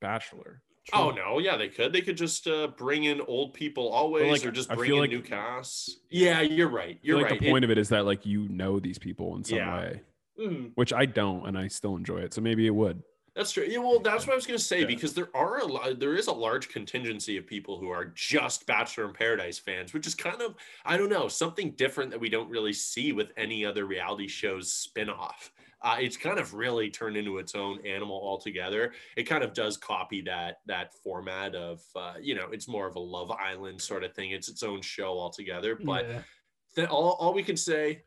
[0.00, 0.62] Bachelor.
[0.92, 1.92] Oh no, yeah, they could.
[1.92, 5.10] They could just uh, bring in old people always, like, or just bring in like-
[5.10, 5.96] new casts.
[6.10, 6.90] Yeah, you're right.
[6.90, 7.40] I feel You're like right.
[7.40, 9.76] the point of it is that like you know these people in some Yeah.
[9.78, 10.00] way,
[10.38, 12.32] It- mm, which I don't, and I still enjoy it.
[12.32, 13.02] So maybe it would.
[13.38, 13.64] That's true.
[13.68, 14.86] Yeah, well, that's what I was gonna say Yeah.
[14.86, 16.00] because there are a lot.
[16.00, 20.08] There is a large contingency of people who are just Bachelor in Paradise fans, which
[20.08, 23.64] is kind of I don't know something different that we don't really see with any
[23.64, 25.50] other reality shows spinoff.
[25.80, 28.92] Uh, it's kind of really turned into its own animal altogether.
[29.16, 32.96] It kind of does copy that that format of uh, you know it's more of
[32.96, 34.32] a Love Island sort of thing.
[34.32, 35.76] It's its own show altogether.
[35.76, 36.08] But
[36.76, 36.86] yeah.
[36.86, 38.02] all, all we can say,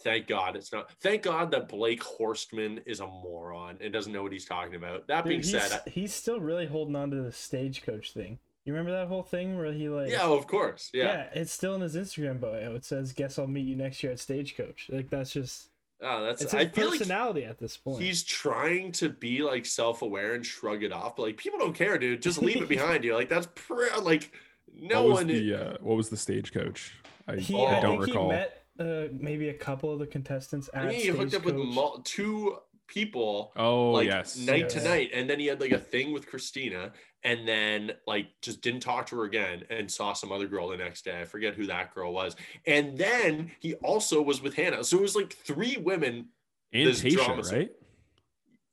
[0.00, 0.90] thank God it's not.
[1.00, 5.06] Thank God that Blake Horstman is a moron and doesn't know what he's talking about.
[5.08, 8.38] That Dude, being he's, said, I- he's still really holding on to the stagecoach thing.
[8.64, 11.04] You remember that whole thing where he like yeah, of course, yeah.
[11.04, 12.74] yeah, it's still in his Instagram bio.
[12.74, 15.68] It says, "Guess I'll meet you next year at Stagecoach." Like that's just
[16.02, 16.42] Oh, that's.
[16.42, 18.02] it's his I feel like personality at this point.
[18.02, 21.96] he's trying to be like self-aware and shrug it off, but like people don't care,
[21.96, 22.20] dude.
[22.22, 23.14] Just leave it behind you.
[23.14, 24.32] Like that's pr- like
[24.74, 25.26] no what was one.
[25.28, 26.92] the uh, what was the stagecoach?
[27.28, 28.30] I, he, I I don't think recall.
[28.30, 31.44] he met uh, maybe a couple of the contestants I at think he hooked up
[31.44, 32.04] with Stagecoach.
[32.04, 32.58] two
[32.88, 34.74] people oh like yes, night yes.
[34.74, 36.92] to night and then he had like a thing with Kristina
[37.24, 40.76] and then like just didn't talk to her again and saw some other girl the
[40.76, 42.36] next day i forget who that girl was
[42.66, 46.28] and then he also was with hannah so it was like three women
[46.72, 47.70] and this Tasha, right?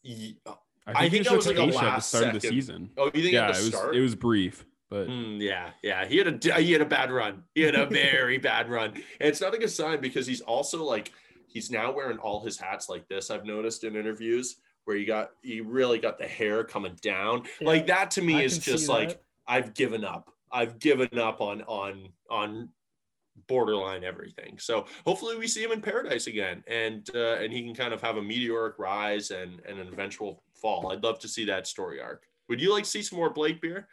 [0.03, 1.87] Ye- oh I think, think he that was was, with like, a Tasha at the
[1.87, 2.89] last start of the season.
[2.97, 6.05] oh you think Yeah, at it was start it was brief, but Mm, yeah, yeah.
[6.05, 7.43] He had a he had a bad run.
[7.55, 8.91] He had a very bad run.
[8.91, 11.11] And it's not a good sign because he's also like
[11.47, 13.31] he's now wearing all his hats like this.
[13.31, 17.41] I've noticed in interviews where he got he really got the hair coming down.
[17.59, 19.23] Yeah, like that to me I is just like that.
[19.47, 20.31] I've given up.
[20.51, 22.69] I've given up on on on
[23.47, 24.59] borderline everything.
[24.59, 28.01] So hopefully we see him in paradise again and uh, and he can kind of
[28.01, 30.91] have a meteoric rise and and an eventual fall.
[30.91, 32.27] I'd love to see that story arc.
[32.47, 33.87] Would you like to see some more Blake beer?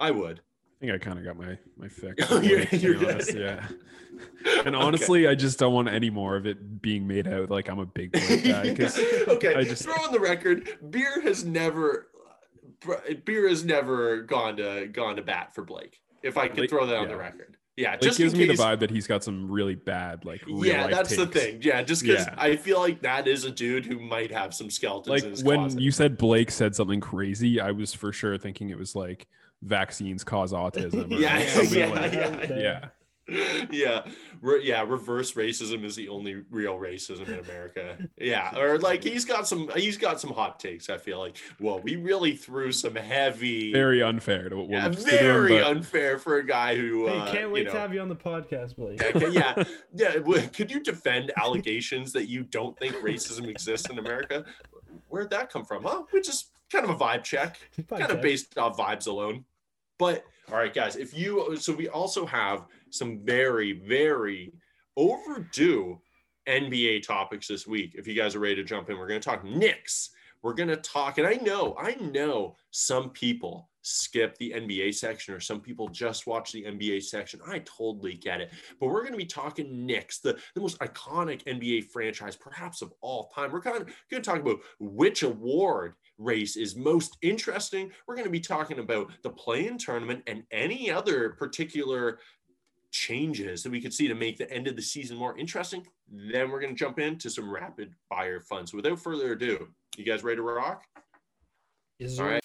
[0.00, 0.40] I would.
[0.40, 2.26] I think I kind of got my my fix.
[2.30, 3.66] Oh, you're- you're honest, Yeah.
[4.64, 4.76] And Okay.
[4.76, 7.86] honestly, I just don't want any more of it being made out like I'm a
[7.86, 8.70] big Blake guy.
[9.28, 10.68] okay, I just- throw on the record.
[10.90, 12.08] Beer has never,
[13.24, 16.00] beer has never gone to gone to bat for Blake.
[16.22, 17.08] If I could throw that on yeah.
[17.08, 20.24] the record, yeah, It just gives me the vibe that he's got some really bad,
[20.26, 21.60] like yeah, that's the thing.
[21.62, 22.34] Yeah, just because Yeah.
[22.36, 25.44] I feel like that is a dude who might have some skeletons Like in his
[25.44, 25.80] when closet.
[25.80, 29.28] you said Blake said something crazy, I was for sure thinking it was like
[29.62, 31.10] vaccines cause autism.
[31.10, 32.56] Or Yeah, like yeah, like- yeah.
[32.56, 32.88] yeah.
[33.70, 34.02] yeah,
[34.40, 34.82] re- yeah.
[34.82, 37.96] Reverse racism is the only real racism in America.
[38.18, 40.90] Yeah, or like he's got some he's got some hot takes.
[40.90, 44.94] I feel like, well, we really threw some heavy, Very unfair to what yeah, we'll
[44.94, 47.06] consider him, very but unfair for a guy who.
[47.06, 49.00] Hey, uh, can't wait you know, to have you on the podcast, Blake.
[49.00, 49.62] Okay, yeah,
[49.94, 50.46] yeah.
[50.48, 54.44] Could you defend allegations that you don't think racism exists in America?
[55.08, 55.84] Where'd that come from?
[55.84, 56.02] Huh?
[56.10, 59.44] Which is kind of a vibe check, kind of based off vibes alone.
[60.00, 64.54] But all right, guys, if you so we also have some very, very
[64.96, 66.00] overdue
[66.48, 67.94] NBA topics this week.
[67.94, 70.10] If you guys are ready to jump in, we're going to talk Knicks.
[70.42, 75.34] We're going to talk, and I know, I know some people skip the NBA section
[75.34, 77.40] or some people just watch the NBA section.
[77.46, 78.50] I totally get it.
[78.78, 82.92] But we're going to be talking Knicks, the, the most iconic NBA franchise, perhaps of
[83.02, 83.52] all time.
[83.52, 87.90] We're kind of going to talk about which award race is most interesting.
[88.06, 92.18] We're going to be talking about the play in tournament and any other particular
[92.92, 95.86] changes that we could see to make the end of the season more interesting.
[96.08, 98.66] Then we're going to jump into some rapid fire fun.
[98.66, 100.84] So without further ado, you guys ready to rock?
[101.98, 102.42] Is All right.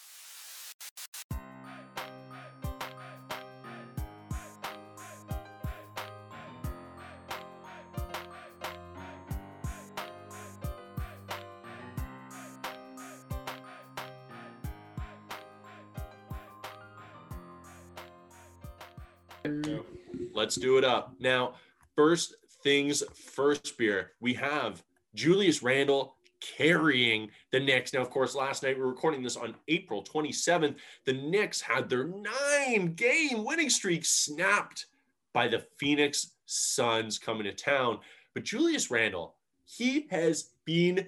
[20.55, 21.13] Let's do it up.
[21.19, 21.55] Now,
[21.97, 24.11] first things first, beer.
[24.21, 24.81] We have
[25.13, 27.93] Julius Randle carrying the Knicks.
[27.93, 30.75] Now, of course, last night we were recording this on April 27th.
[31.03, 34.85] The Knicks had their nine game winning streak snapped
[35.33, 37.99] by the Phoenix Suns coming to town.
[38.33, 41.05] But Julius Randle, he has been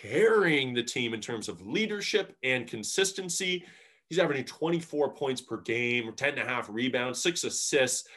[0.00, 3.66] carrying the team in terms of leadership and consistency.
[4.08, 8.08] He's averaging 24 points per game, 10 and a half rebounds, six assists.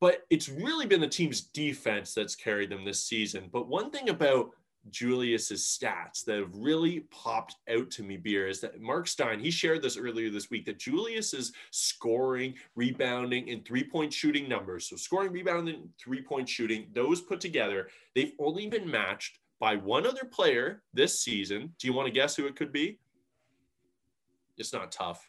[0.00, 3.48] But it's really been the team's defense that's carried them this season.
[3.52, 4.50] But one thing about
[4.90, 9.50] Julius's stats that have really popped out to me, Beer, is that Mark Stein, he
[9.50, 14.88] shared this earlier this week that Julius's scoring, rebounding, and three-point shooting numbers.
[14.88, 20.24] So scoring, rebounding, three-point shooting, those put together, they've only been matched by one other
[20.24, 21.74] player this season.
[21.78, 23.00] Do you want to guess who it could be?
[24.56, 25.28] It's not tough.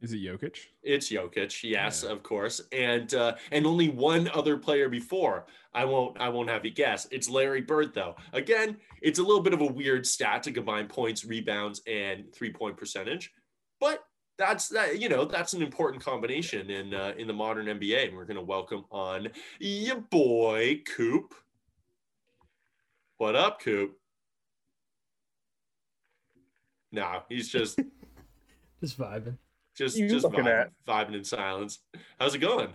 [0.00, 0.56] Is it Jokic?
[0.82, 2.12] It's Jokic, yes, Yeah.
[2.12, 5.46] of course, and uh, and only one other player before.
[5.74, 7.06] I won't I won't have you guess.
[7.10, 8.16] It's Larry Bird, though.
[8.32, 12.52] Again, it's a little bit of a weird stat to combine points, rebounds, and three
[12.52, 13.32] point percentage,
[13.80, 14.04] but
[14.38, 15.00] that's that.
[15.00, 18.36] You know, that's an important combination in uh, in the modern NBA, and we're going
[18.36, 21.34] to welcome on your boy Coop.
[23.16, 23.98] What up, Coop?
[26.92, 27.78] No, he's just
[28.80, 29.36] Just vibing.
[29.78, 30.70] Just You just looking vibing, at?
[30.86, 31.78] vibing in silence.
[32.18, 32.70] How's it going?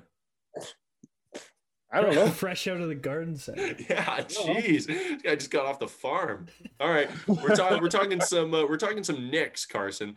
[1.92, 2.28] I don't know.
[2.30, 3.76] Fresh out of the garden center.
[3.90, 6.48] Yeah, jeez, this guy just got off the farm.
[6.80, 7.82] All right, we're talking.
[7.82, 8.54] We're talking some.
[8.54, 10.16] Uh, we're talking some Knicks, Carson.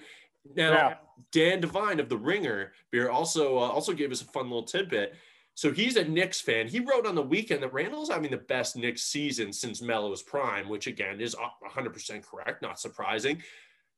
[0.54, 0.94] Now, Yeah.
[1.32, 5.14] Dan Devine of the Ringer beer also uh, also gave us a fun little tidbit.
[5.54, 6.68] So he's a Knicks fan.
[6.68, 10.68] He wrote on the weekend that Randle's having the best Knicks season since Melo's prime,
[10.68, 13.42] which again is 100% correct, not surprising.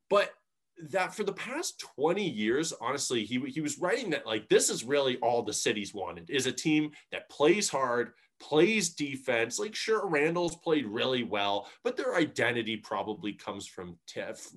[0.08, 0.30] But
[0.90, 4.84] that for the past 20 years, honestly, he, he was writing that like this is
[4.84, 9.58] really all the city's wanted is a team that plays hard, plays defense.
[9.58, 13.96] Like, sure, Randle's played really well, but their identity probably comes from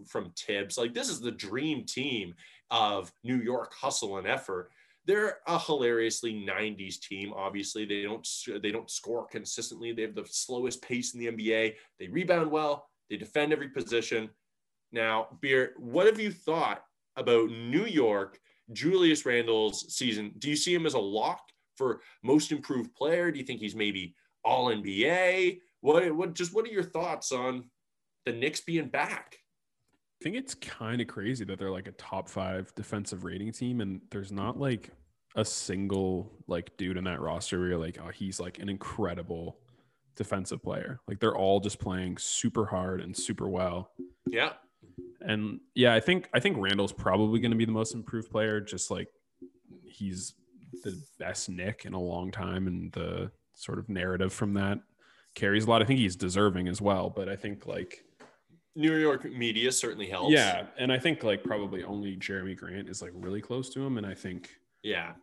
[0.08, 0.78] from Thibs.
[0.78, 2.34] Like, this is the dream team
[2.70, 4.70] of New York hustle and effort.
[5.06, 7.34] They're a hilariously 90s team.
[7.36, 8.28] Obviously, they don't
[8.62, 9.92] they don't score consistently.
[9.92, 11.74] They have the slowest pace in the NBA.
[12.00, 12.88] They rebound well.
[13.10, 14.30] They defend every position.
[14.92, 16.84] Now, Beer, what have you thought
[17.16, 18.40] about New York,
[18.74, 20.34] Julius Randle's season?
[20.38, 21.42] Do you see him as a lock
[21.78, 23.32] for most improved player?
[23.32, 25.60] Do you think he's maybe all NBA?
[25.82, 27.70] What what just what are your thoughts on
[28.26, 29.38] the Knicks being back?
[30.22, 33.82] I think it's kind of crazy that they're like a top five defensive rating team,
[33.82, 34.92] and there's not like
[35.36, 39.58] a single like dude in that roster where you're like, oh, he's like an incredible
[40.16, 41.00] defensive player.
[41.08, 43.92] Like they're all just playing super hard and super well.
[44.30, 44.54] Yeah.
[45.26, 48.60] And yeah, I think I think Randle's probably going to be the most improved player.
[48.62, 49.08] Just like
[49.84, 50.34] he's
[50.84, 54.80] the best Knick in a long time, and the sort of narrative from that
[55.36, 55.82] carries a lot.
[55.82, 58.04] I think he's deserving as well, but I think like
[58.76, 60.32] New York media certainly helps.
[60.34, 63.98] yeah, and I think like probably only Jerami Grant is like really close to him,
[63.98, 64.50] and I think
[64.84, 65.14] Yeah.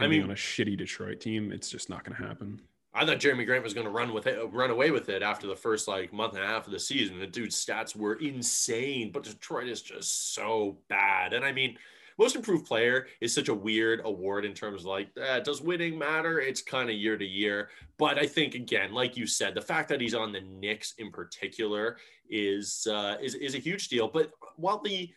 [0.00, 2.60] I mean- on a shitty Detroit team, it's just not going to happen.
[2.96, 5.46] I thought Jerami Grant was going to run with it, run away with it after
[5.46, 7.18] the first like month and a half of the season.
[7.18, 11.34] The dude's stats were insane, but Detroit is just so bad.
[11.34, 11.76] And I mean,
[12.18, 15.98] most improved player is such a weird award in terms of like, uh, does winning
[15.98, 16.40] matter?
[16.40, 17.68] It's kind of year to year.
[17.98, 21.10] But I think again, like you said, the fact that he's on the Knicks in
[21.10, 21.98] particular
[22.30, 24.08] is uh, is is a huge deal.
[24.08, 25.10] But while the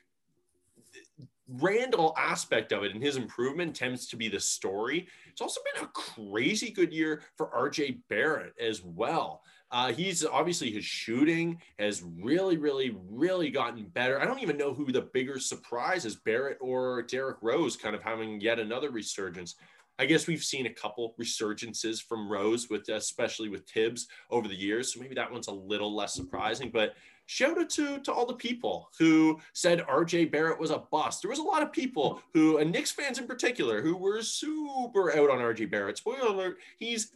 [1.58, 5.08] Randle aspect of it and his improvement tends to be the story.
[5.32, 9.42] It's also been a crazy good year for RJ Barrett as well.
[9.72, 14.20] Uh, he's obviously his shooting has really, really, really gotten better.
[14.20, 18.02] I don't even know who the bigger surprise is, Barrett or Derrick Rose, kind of
[18.02, 19.56] having yet another resurgence.
[20.00, 24.56] I guess we've seen a couple resurgences from Rose, with especially with Thibs over the
[24.56, 26.72] years, so maybe that one's a little less surprising.
[26.74, 26.94] But
[27.30, 31.22] shout out to to all the people who said RJ Barrett was a bust.
[31.22, 35.16] There was a lot of people who, and Knicks fans in particular, who were super
[35.16, 35.98] out on RJ Barrett.
[35.98, 37.12] Spoiler alert: he's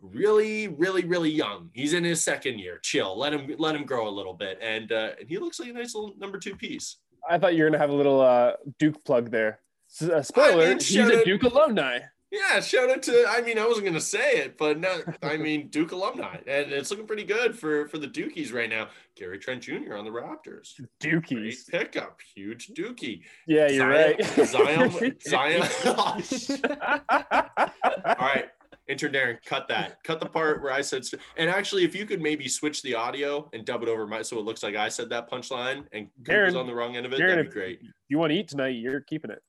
[0.00, 1.70] really, really, really young.
[1.74, 2.78] He's in his second year.
[2.78, 3.16] Chill.
[3.18, 5.72] Let him let him grow a little bit, and uh, and he looks like a
[5.72, 6.96] nice little number two piece.
[7.28, 9.60] I thought you were gonna have a little uh, Duke plug there.
[9.90, 12.00] S- uh, spoiler: I mean, he's a Duke alumni.
[12.32, 13.24] Yeah, shout out to.
[13.28, 16.90] I mean, I wasn't gonna say it, but no, I mean Duke alumni, and it's
[16.90, 18.88] looking pretty good for for the Dukies right now.
[19.16, 19.96] Gary Trent Jr.
[19.96, 20.80] on the Raptors.
[21.02, 23.22] Great pickup, huge Dookie.
[23.48, 25.16] Yeah, you're Zion- right.
[25.16, 25.62] Zion, Zion.
[27.10, 27.66] Oh.
[28.06, 28.48] All right,
[28.88, 30.02] intern Darren, cut that.
[30.04, 31.04] Cut the part where I said.
[31.04, 34.22] st- And actually, if you could maybe switch the audio and dub it over my,
[34.22, 37.06] so it looks like I said that punchline and Cooper's Darren, on the wrong end
[37.06, 37.80] of it, Darren, that'd be if- great.
[38.08, 38.76] you want to eat tonight?
[38.76, 39.42] You're keeping it.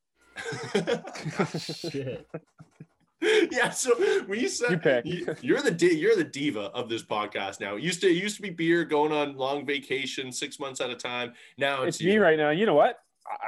[0.76, 2.28] Oh, shit.
[3.52, 3.94] yeah, so
[4.28, 4.82] we said
[5.42, 7.76] You are the you're the diva of this podcast now.
[7.76, 10.90] It used to it used to be beer going on long vacation six months at
[10.90, 11.34] a time.
[11.58, 12.50] Now it's, It's me right now.
[12.50, 13.00] You know what?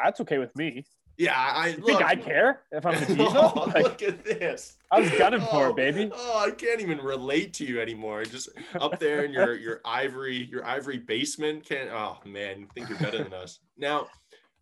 [0.03, 0.85] That's okay with me.
[1.17, 3.25] Yeah, I You look, think I care if I'm the diva?
[3.29, 4.77] Oh, Like, look at this.
[4.91, 6.09] I was gunning for Oh, it, baby.
[6.13, 8.23] Oh, I can't even relate to you anymore.
[8.23, 11.65] Just up there in your your ivory your ivory basement.
[11.65, 11.89] Can't.
[11.91, 13.59] Oh man, you think you're better than us.
[13.77, 14.07] Now,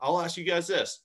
[0.02, 1.00] I'll ask you guys this: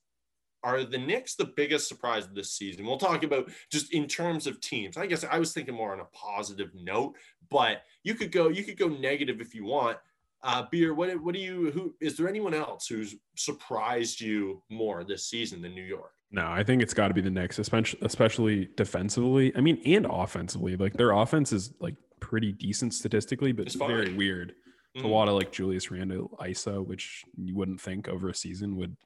[0.67, 2.85] Are the Knicks the biggest surprise of this season?
[2.85, 4.97] We'll talk about just in terms of teams.
[4.97, 7.15] I guess I was thinking more on a positive note,
[7.51, 9.97] but you could go you could go negative if you want.
[10.43, 15.05] Uh, Beer, what what do you who is there anyone else who's surprised you more
[15.05, 16.11] this season than New York?
[16.33, 19.57] No, I think it's got to be the Knicks, especially especially defensively.
[19.57, 20.77] I mean, and offensively.
[20.77, 24.53] Like their offense is like pretty decent statistically, but It's very weird.
[24.97, 28.77] It's a lot of like Julius Randle ISO, which you wouldn't think over a season
[28.79, 28.97] would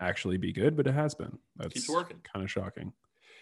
[0.00, 1.38] actually be good, but it has been.
[1.56, 2.18] That's Keeps working.
[2.32, 2.92] Kind of shocking.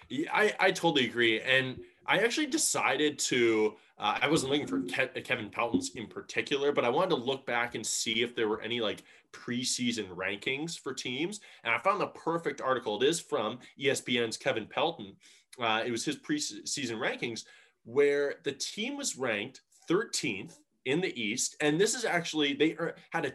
[0.08, 1.40] Yeah, I, I totally agree.
[1.40, 6.72] And I actually decided to, uh, I wasn't looking for Ke- Kevin Pelton's in particular,
[6.72, 10.78] but I wanted to look back and see if there were any like preseason rankings
[10.78, 11.40] for teams.
[11.64, 13.02] And I found the perfect article.
[13.02, 15.16] It is from ESPN's Kevin Pelton.
[15.58, 17.44] Uh, it was his preseason rankings
[17.84, 21.56] where the team was ranked 13th in the East.
[21.60, 23.32] And this is actually, they are, had a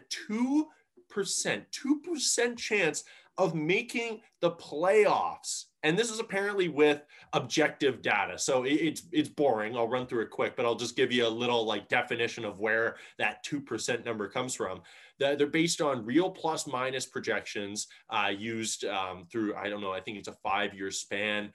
[1.14, 3.04] 2%, 2% chance
[3.40, 5.64] of making the playoffs.
[5.82, 7.00] And this is apparently with
[7.32, 8.38] objective data.
[8.38, 9.76] So it's it's boring.
[9.76, 12.60] I'll run through it quick, but I'll just give you a little like definition of
[12.60, 14.82] where that 2% number comes from.
[15.18, 20.00] They're based on real plus minus projections uh, used um, through, I don't know, I
[20.00, 21.50] think it's a five year span.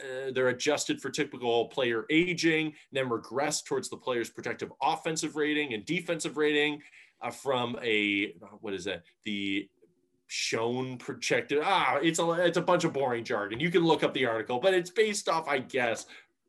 [0.00, 5.74] Uh, they're adjusted for typical player aging, then regress towards the player's projected offensive rating
[5.74, 6.80] and defensive rating
[7.24, 9.02] uh, from a, what is that?
[9.24, 9.68] The
[10.26, 13.60] shown projected ah it's a it's a bunch of boring jargon.
[13.60, 16.06] You can look up the article but it's based off i guess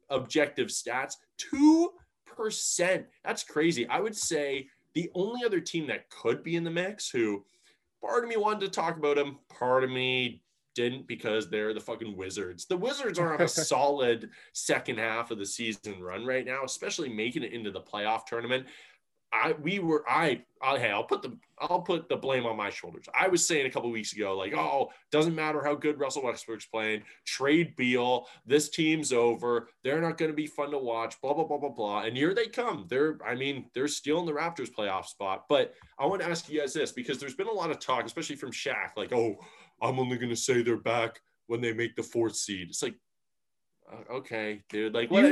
[0.10, 1.16] objective stats.
[1.54, 3.88] 2% that's crazy.
[3.88, 7.44] I would say the only other team that could be in the mix who
[8.02, 10.42] part of me wanted to talk about them part of me
[10.74, 12.66] didn't because they're the fucking wizards.
[12.66, 17.10] The wizards are on a solid second half of the season run right now especially
[17.10, 18.66] making it into the playoff tournament
[19.36, 22.70] I we were I, I hey I'll put the I'll put the blame on my
[22.70, 23.06] shoulders.
[23.14, 26.66] I was saying a couple weeks ago like oh doesn't matter how good Russell Westbrook's
[26.66, 31.34] playing trade Beal this team's over they're not going to be fun to watch blah
[31.34, 32.02] blah blah blah blah.
[32.04, 32.86] And here they come.
[32.90, 35.46] They're I mean they're still in the Raptors playoff spot.
[35.50, 38.06] But I want to ask you guys this because there's been a lot of talk
[38.06, 39.36] especially from Shaq like oh
[39.82, 42.70] I'm only going to say they're back when they make the fourth seed.
[42.70, 42.96] It's like
[43.92, 45.26] uh, okay dude like what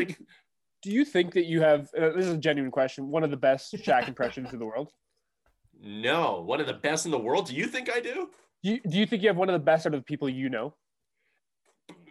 [0.84, 1.90] Do you think that you have?
[1.98, 3.10] Uh, this is a genuine question.
[3.10, 4.92] One of the best Shaq impressions in the world.
[5.82, 8.30] no one of the best in the world do you think I do
[8.64, 10.30] Do you, do you think you have one of the best out of the people
[10.30, 10.76] you know?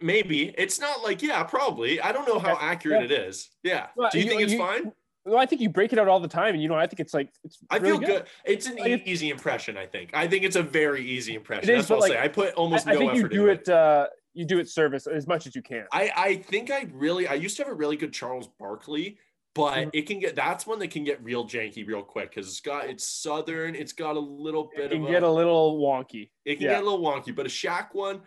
[0.01, 2.01] Maybe it's not like yeah, probably.
[2.01, 3.49] I don't know how accurate it is.
[3.63, 3.87] Yeah.
[3.95, 4.91] Well, Do you, you- think it's you- fine?
[5.25, 6.99] Well, I think you break it out all the time, and you know, I think
[6.99, 7.57] it's like it's.
[7.69, 8.25] I really feel good.
[8.43, 9.77] It's an Like, easy impression.
[9.77, 10.09] I think.
[10.13, 11.69] I think it's a very easy impression.
[11.69, 12.21] It is, That's what I'll but, say.
[12.21, 13.69] I put almost I, I no think you do into it.
[13.69, 15.85] Uh, you do it service as much as you can.
[15.91, 19.17] I I think I really I used to have a really good Charles Barkley,
[19.55, 19.89] but mm-hmm.
[19.93, 22.89] it can get that's one that can get real janky real quick because it's got
[22.89, 26.29] it's southern, it's got a little It bit can of get a little wonky.
[26.45, 26.73] it can yeah.
[26.73, 28.21] get a little wonky, but a Shaq one.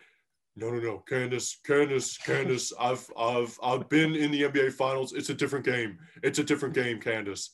[0.59, 2.73] No, no, no, Candace, Candace, Candace.
[2.79, 5.13] I've, I've, I've been in the NBA Finals.
[5.13, 5.99] It's a different game.
[6.23, 7.51] It's a different game, Candace.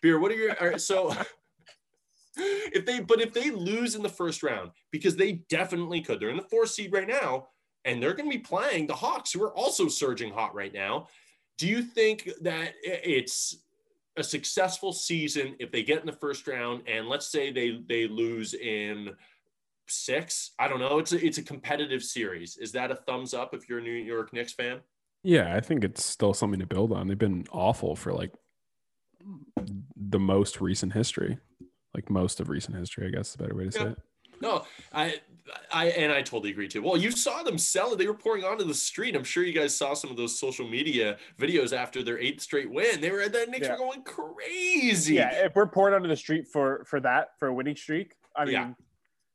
[0.00, 1.14] Beer, what are your all right, so?
[2.38, 6.28] If they, but if they lose in the first round, because they definitely could, they're
[6.28, 7.48] in the fourth seed right now,
[7.86, 11.08] and they're going to be playing the Hawks, who are also surging hot right now.
[11.56, 13.56] Do you think that it's
[14.16, 18.08] a successful season if they get in the first round, and let's say they they
[18.08, 19.10] lose in
[19.88, 20.52] six.
[20.58, 20.98] I don't know.
[20.98, 22.56] It's a, it's a competitive series.
[22.56, 24.80] Is that a thumbs up if you're a New York Knicks fan?
[25.22, 27.08] Yeah, I think it's still something to build on.
[27.08, 28.32] They've been awful for like
[29.96, 31.38] the most recent history,
[31.94, 33.06] like most of recent history.
[33.06, 33.98] I guess is a better way to say it.
[34.40, 35.20] No, I,
[35.72, 36.82] I, and I totally agree too.
[36.82, 37.98] Well, you saw them sell it.
[37.98, 39.14] They were pouring onto the street.
[39.14, 42.70] I'm sure you guys saw some of those social media videos after their eighth straight
[42.70, 43.00] win.
[43.00, 43.72] They were the Knicks Yeah.
[43.72, 45.14] were going crazy.
[45.14, 48.44] Yeah, if we're pouring onto the street for for that for a winning streak, I
[48.44, 48.72] mean, Yeah.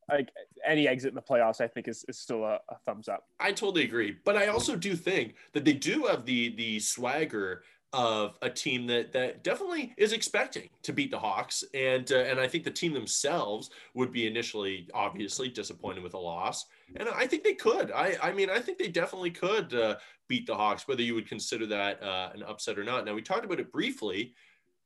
[0.10, 0.30] like
[0.68, 3.24] any exit in the playoffs, I think is, is still a, a thumbs up.
[3.40, 7.64] I totally agree, but I also do think that they do have the the swagger
[7.94, 12.40] of a team that that definitely is expecting to beat the Hawks, and uh, and
[12.40, 16.66] I think the team themselves would be initially obviously disappointed with a loss,
[16.96, 17.92] and I think they could.
[17.92, 19.96] I I mean I think they definitely could uh,
[20.28, 23.06] beat the Hawks, whether you would consider that uh, an upset or not.
[23.06, 24.34] Now we talked about it briefly.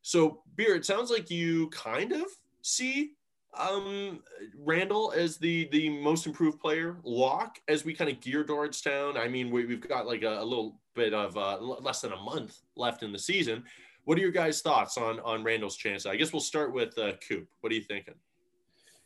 [0.01, 2.25] So beer, it sounds like you kind of
[2.61, 3.11] see
[3.57, 4.19] um
[4.57, 9.17] Randle as the the most improved player lock as we kind of gear towards town.
[9.17, 12.11] I mean, we, we've got like a, a little bit of uh, l- less than
[12.13, 13.63] a month left in the season.
[14.05, 16.05] What are your guys' thoughts on on Randle's chance?
[16.05, 17.47] I guess we'll start with uh, Coop.
[17.61, 18.13] What are you thinking?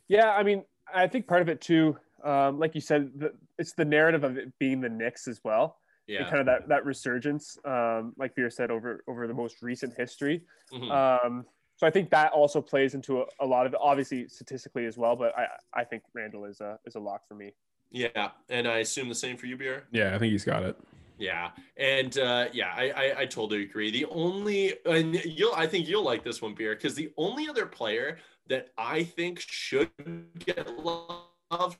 [0.08, 3.72] Yeah, I mean, I think part of it too, um, like you said, the, it's
[3.72, 5.76] the narrative of it being the Knicks as well.
[6.08, 9.62] and Yeah, kind of that that resurgence, um, like Beer said, over over the most
[9.62, 10.42] recent history.
[10.72, 10.90] Mhm.
[10.90, 11.46] Um,
[11.80, 15.16] so I think that also plays into a, a lot of obviously statistically as well.
[15.16, 17.54] But I I think Randle is a is a lock for me.
[17.90, 19.84] yeah, and I assume the same for you, Beer.
[19.90, 20.76] Yeah, I think he's got it.
[21.16, 23.90] Yeah, and uh, yeah, I, I I totally agree.
[23.90, 27.64] The only and you'll I think you'll like this one, Beer, because the only other
[27.64, 28.18] player
[28.48, 29.90] that I think should
[30.38, 31.78] get love,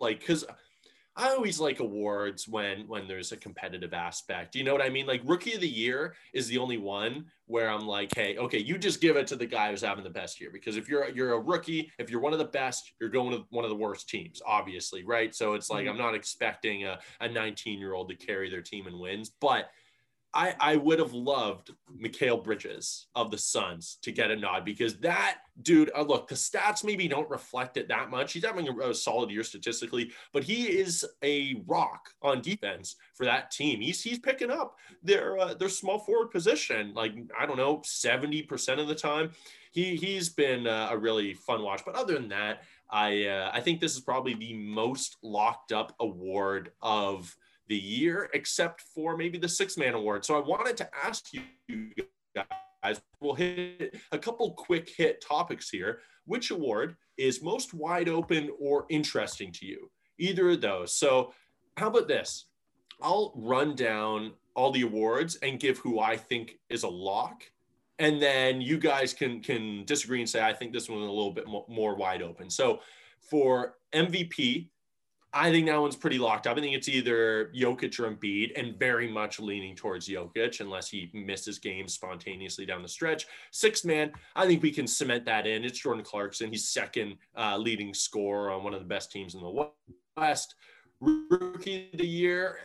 [0.00, 0.46] like, because
[1.16, 4.56] I always like awards when when there's a competitive aspect.
[4.56, 5.06] You know what I mean?
[5.06, 8.78] Like rookie of the year is the only one where I'm like, hey, okay, you
[8.78, 11.34] just give it to the guy who's having the best year because if you're you're
[11.34, 14.08] a rookie, if you're one of the best, you're going to one of the worst
[14.08, 15.34] teams, obviously, right?
[15.34, 15.92] So it's like mm-hmm.
[15.92, 19.70] I'm not expecting a, a 19 year old to carry their team and wins, but
[20.34, 24.98] I, I would have loved Mikal Bridges of the Suns to get a nod because
[24.98, 28.32] that dude, uh, look, the stats maybe don't reflect it that much.
[28.32, 33.24] He's having a, a solid year statistically, but he is a rock on defense for
[33.24, 33.80] that team.
[33.80, 38.42] He's he's picking up their uh, their small forward position, like I don't know, seventy
[38.42, 39.30] percent of the time.
[39.70, 41.82] He he's been uh, a really fun watch.
[41.84, 45.94] But other than that, I uh, I think this is probably the most locked up
[46.00, 47.34] award of
[47.68, 50.24] the year, except for maybe the six man award.
[50.24, 51.90] So I wanted to ask you
[52.34, 56.00] guys, we'll hit a couple quick hit topics here.
[56.26, 59.90] Which award is most wide open or interesting to you?
[60.18, 60.94] Either of those.
[60.94, 61.32] So
[61.76, 62.46] how about this?
[63.02, 67.42] I'll run down all the awards and give who I think is a lock.
[67.98, 71.12] And then you guys can can disagree and say I think this one is a
[71.12, 72.50] little bit mo- more wide open.
[72.50, 72.80] So
[73.30, 74.68] for MVP,
[75.36, 76.56] I think that one's pretty locked up.
[76.56, 81.10] I think it's either Jokic or Embiid, and very much leaning towards Jokic unless he
[81.12, 83.26] misses games spontaneously down the stretch.
[83.50, 85.64] Sixth man, I think we can cement that in.
[85.64, 86.52] It's Jordan Clarkson.
[86.52, 89.68] He's second uh, leading scorer on one of the best teams in the
[90.16, 90.54] West.
[91.00, 92.60] Rookie of the year,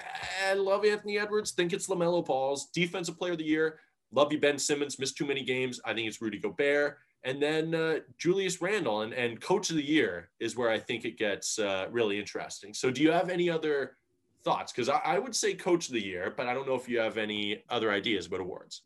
[0.48, 1.52] I love Anthony Edwards.
[1.52, 3.80] Think it's LaMelo Ball's defensive player of the year.
[4.12, 5.00] Love you, Ben Simmons.
[5.00, 5.82] Missed too many games.
[5.86, 6.98] I think it's Rudy Gobert.
[7.24, 11.04] And then uh, Julius Randle and, and coach of the year is where I think
[11.04, 12.74] it gets uh, really interesting.
[12.74, 13.98] So, do you have any other
[14.44, 14.72] thoughts?
[14.72, 17.00] Because I, I would say coach of the year, but I don't know if you
[17.00, 18.84] have any other ideas about awards.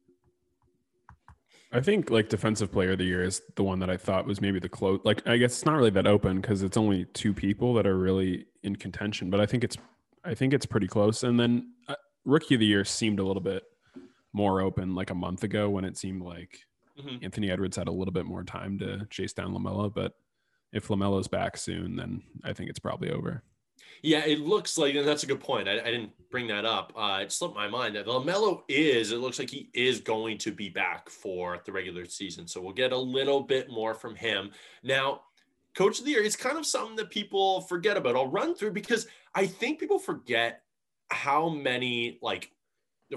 [1.72, 4.40] I think like defensive player of the year is the one that I thought was
[4.40, 5.00] maybe the close.
[5.04, 7.98] Like I guess it's not really that open because it's only two people that are
[7.98, 9.32] really in contention.
[9.32, 9.78] But I think it's
[10.24, 11.24] I think it's pretty close.
[11.24, 13.64] And then uh, rookie of the year seemed a little bit
[14.34, 16.60] more open like a month ago when it seemed like
[16.98, 17.24] Mhm.
[17.24, 19.94] Anthony Edwards had a little bit more time to chase down Lamelo.
[19.94, 20.18] But
[20.72, 23.44] if Lamelo's back soon, then I think it's probably over.
[24.02, 25.68] Yeah, it looks like, and that's a good point.
[25.70, 26.92] I, I didn't bring that up.
[26.96, 30.52] Uh, it slipped my mind that LaMelo is, it looks like he is going to
[30.52, 32.48] be back for the regular season.
[32.48, 34.52] So we'll get a little bit more from him.
[34.84, 35.22] Now,
[35.74, 38.16] coach of the year is kind of something that people forget about.
[38.16, 40.64] I'll run through because I think people forget
[41.10, 42.52] how many like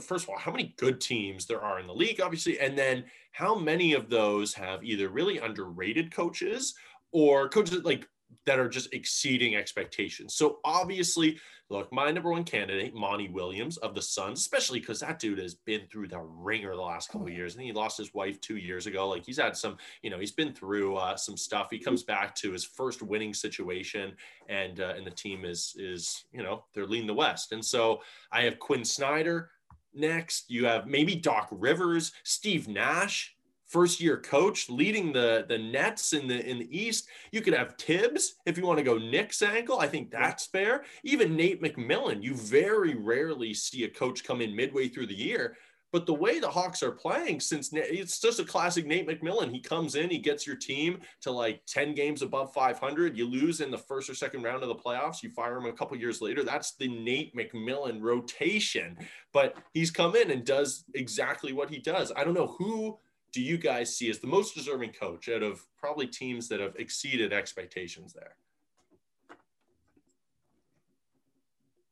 [0.00, 3.04] first of all, how many good teams there are in the league, obviously, and then
[3.36, 6.74] how many of those have either really underrated coaches
[7.12, 8.08] or coaches like
[8.46, 10.34] that are just exceeding expectations.
[10.34, 15.18] So obviously, look, my number one candidate, Monty Williams of the Suns, especially because that
[15.18, 17.54] dude has been through the ringer the last couple of years.
[17.54, 19.06] and he lost his wife two years ago.
[19.06, 21.68] Like he's had some, you know, he's been through uh, some stuff.
[21.70, 24.14] He comes back to his first winning situation,
[24.48, 27.52] and uh, and the team is is you know they're leading the West.
[27.52, 28.00] And so
[28.32, 29.50] I have Quin Snyder
[29.96, 30.50] next.
[30.50, 33.36] You have maybe Doc Rivers, Steve Nash
[33.66, 37.08] first year coach leading the the Nets in the in the East.
[37.32, 39.80] You could have Thibs if you want to go Knicks ankle.
[39.80, 40.84] I think that's fair.
[41.04, 42.22] Even Nate McMillan.
[42.22, 45.56] You very rarely see a coach come in midway through the year.
[45.92, 49.60] But the way the Hawks are playing, since it's just a classic Nate McMillan, he
[49.60, 53.16] comes in, he gets your team to like 10 games above 500.
[53.16, 55.72] You lose in the first or second round of the playoffs, you fire him a
[55.72, 56.42] couple years later.
[56.42, 58.96] That's the Nate McMillan rotation.
[59.32, 62.12] But he's come in and does exactly what he does.
[62.16, 62.98] I don't know who
[63.32, 66.74] do you guys see as the most deserving coach out of probably teams that have
[66.76, 68.34] exceeded expectations there?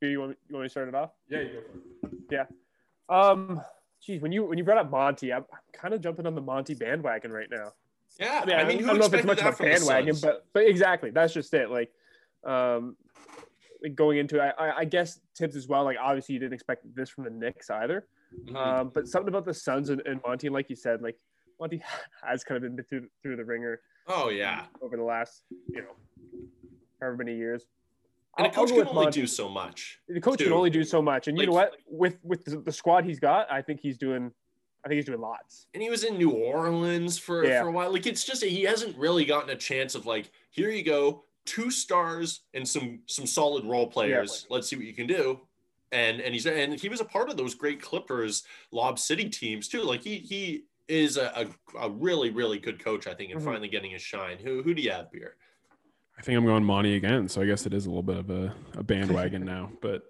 [0.00, 1.10] Here, you want me, you want me to start it off?
[1.28, 1.62] Yeah, you
[2.02, 2.48] go for it.
[3.08, 3.60] Um,
[4.04, 6.74] geez, when you when you brought up Monty, I'm kind of jumping on the Monty
[6.74, 7.72] bandwagon right now.
[8.18, 10.66] Yeah, I mean, I, who don't know if it's much of a bandwagon, but but
[10.66, 11.70] exactly, that's just it.
[11.70, 11.90] Like,
[12.44, 12.96] um,
[13.94, 15.84] going into I, I- I guess Thibs as well.
[15.84, 18.06] Like, obviously, you didn't expect this from the Knicks either.
[18.46, 18.56] Mhm.
[18.56, 21.16] Um, but something about the Suns and, and Monty, like you said, like
[21.60, 21.82] Monty
[22.24, 25.94] has kind of been through through the ringer oh yeah, over the last, you know,
[27.00, 27.66] however many years.
[28.38, 29.98] And a I'll- I'll coach can only do so much.
[30.08, 30.44] The coach too.
[30.44, 31.76] can only do so much, and you know what?
[31.86, 34.32] With with the, squad he's got, I think he's doing.
[34.84, 35.66] I think he's doing lots.
[35.72, 37.62] and he was in New Orleans for, Yeah.
[37.62, 37.90] for a while.
[37.90, 41.70] Like it's just he hasn't really gotten a chance of like, here you go, two
[41.70, 44.46] stars and some some solid role players.
[44.50, 45.40] Let's see what you can do.
[45.92, 49.68] And and he's and he was a part of those great Clippers Lob City teams
[49.68, 49.80] too.
[49.82, 53.44] Like he he is a, a, a really really good coach, I think, and Mhm.
[53.46, 54.36] finally getting his shine.
[54.38, 55.36] Who who do you have here?
[56.18, 58.30] I think I'm going Monty again, so I guess it is a little bit of
[58.30, 59.70] a, a bandwagon now.
[59.80, 60.08] But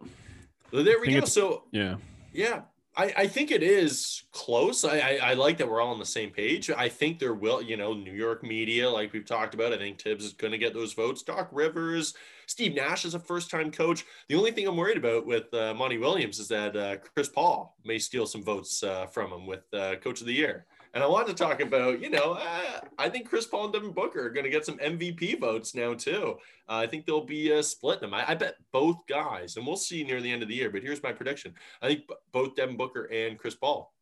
[0.73, 1.25] Well, there we go.
[1.25, 1.97] So yeah,
[2.33, 2.63] Yeah,
[2.97, 4.85] I, I think it is close.
[4.85, 6.71] I, I, I like that we're all on the same page.
[6.71, 9.73] I think there will, you know, New York media, like we've talked about.
[9.73, 11.23] I think Thibs is going to get those votes.
[11.23, 12.15] Doc Rivers,
[12.47, 14.05] Steve Nash is a first time coach.
[14.29, 17.77] The only thing I'm worried about with uh, Monty Williams is that uh, Chris Paul
[17.85, 20.67] may steal some votes uh, from him with uh, Coach of the Year.
[20.95, 23.90] And I wanted to talk about, you know, uh, I think Chris Paul and Devin
[23.90, 26.36] Booker are going to get some MVP votes now too.
[26.68, 28.14] Uh, I think they'll be uh, splitting them.
[28.14, 30.70] I, I bet both guys, and we'll see near the end of the year.
[30.70, 33.92] But here's my prediction: I think b- both Devin Booker and Chris Paul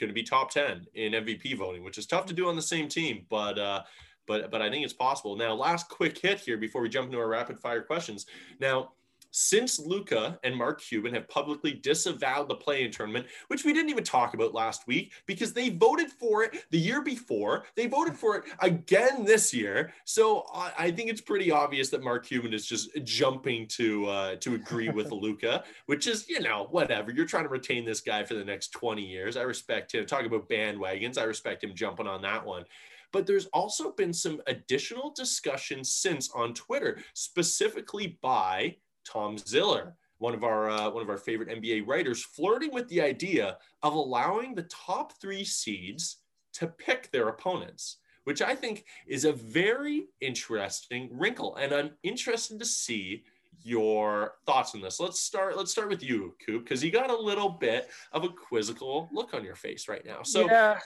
[0.00, 2.62] going to be top ten in MVP voting, which is tough to do on the
[2.62, 3.82] same team, but uh,
[4.26, 5.36] but but I think it's possible.
[5.36, 8.26] Now, last quick hit here before we jump into our rapid fire questions.
[8.60, 8.92] Now.
[9.30, 14.04] Since Luka and Mark Cuban have publicly disavowed the play-in tournament, which we didn't even
[14.04, 18.36] talk about last week because they voted for it the year before, they voted for
[18.36, 19.92] it again this year.
[20.04, 24.36] So I, I think it's pretty obvious that Mark Cuban is just jumping to uh,
[24.36, 27.10] to agree with Luka, which is you know whatever.
[27.10, 29.36] You're trying to retain this guy for the next 20 years.
[29.36, 30.06] I respect him.
[30.06, 31.18] Talk about bandwagons.
[31.18, 32.64] I respect him jumping on that one.
[33.12, 38.76] But there's also been some additional discussion since on Twitter, specifically by
[39.10, 43.00] Tom Ziller, one of our uh, one of our favorite NBA writers, flirting with the
[43.00, 46.18] idea of allowing the top three seeds
[46.54, 52.58] to pick their opponents, which I think is a very interesting wrinkle, and I'm interested
[52.58, 53.24] to see
[53.62, 55.00] your thoughts on this.
[55.00, 55.56] Let's start.
[55.56, 59.34] Let's start with you, Coop, because you got a little bit of a quizzical look
[59.34, 60.22] on your face right now.
[60.22, 60.78] So, yeah,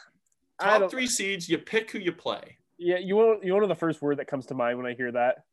[0.61, 2.57] top three seeds, you pick who you play.
[2.79, 2.99] yeah.
[2.99, 5.45] You want you know the first word that comes to mind when I hear that?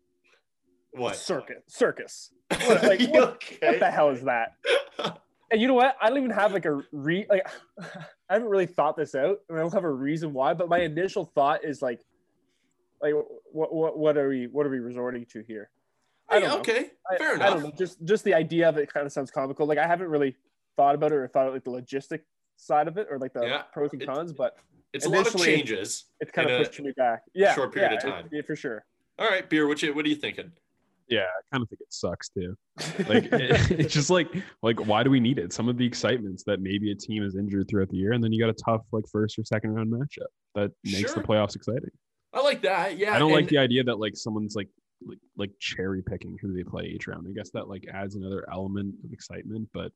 [0.92, 1.16] What?
[1.16, 1.64] Circus.
[1.68, 2.32] Circus.
[2.66, 3.58] What, like, what- okay?
[3.62, 4.54] What the hell is that?
[5.52, 5.96] And you know what?
[6.00, 7.42] I don't even have like a re like
[8.30, 10.54] I haven't really thought this out, and I don't have a reason why.
[10.54, 12.02] But my initial thought is like,
[13.02, 13.16] like
[13.52, 15.72] what what what are we what are we resorting to here?
[16.30, 16.60] I don't know.
[16.60, 17.50] okay, I, fair I enough.
[17.50, 17.72] don't know.
[17.76, 19.66] Just just the idea of it kind of sounds comical.
[19.66, 20.36] Like I haven't really
[20.78, 22.20] thought about it or thought of like the logistic
[22.56, 24.56] side of it or like the Yeah, pros and it- cons, but
[24.94, 26.06] It's a lot of changes.
[26.20, 27.24] it's kind in of pushing me back.
[27.34, 28.30] Yeah, short period of yeah, time.
[28.32, 28.86] Yeah, for sure.
[29.18, 29.68] All right, beer.
[29.68, 30.52] What you what are you thinking?
[31.10, 32.56] Yeah, I kind of think it sucks too.
[33.08, 34.28] Like it- it's just like
[34.62, 35.52] like why do we need it?
[35.54, 38.32] Some of the excitements that maybe a team is injured throughout the year, and then
[38.32, 41.22] you got a tough like first or second round matchup that makes Sure.
[41.22, 41.90] the playoffs exciting.
[42.34, 42.98] I like that.
[42.98, 44.70] Yeah, I don't like the idea that like someone's like
[45.06, 47.26] like like cherry picking who they play each round.
[47.28, 49.92] I guess that like adds another element of excitement, but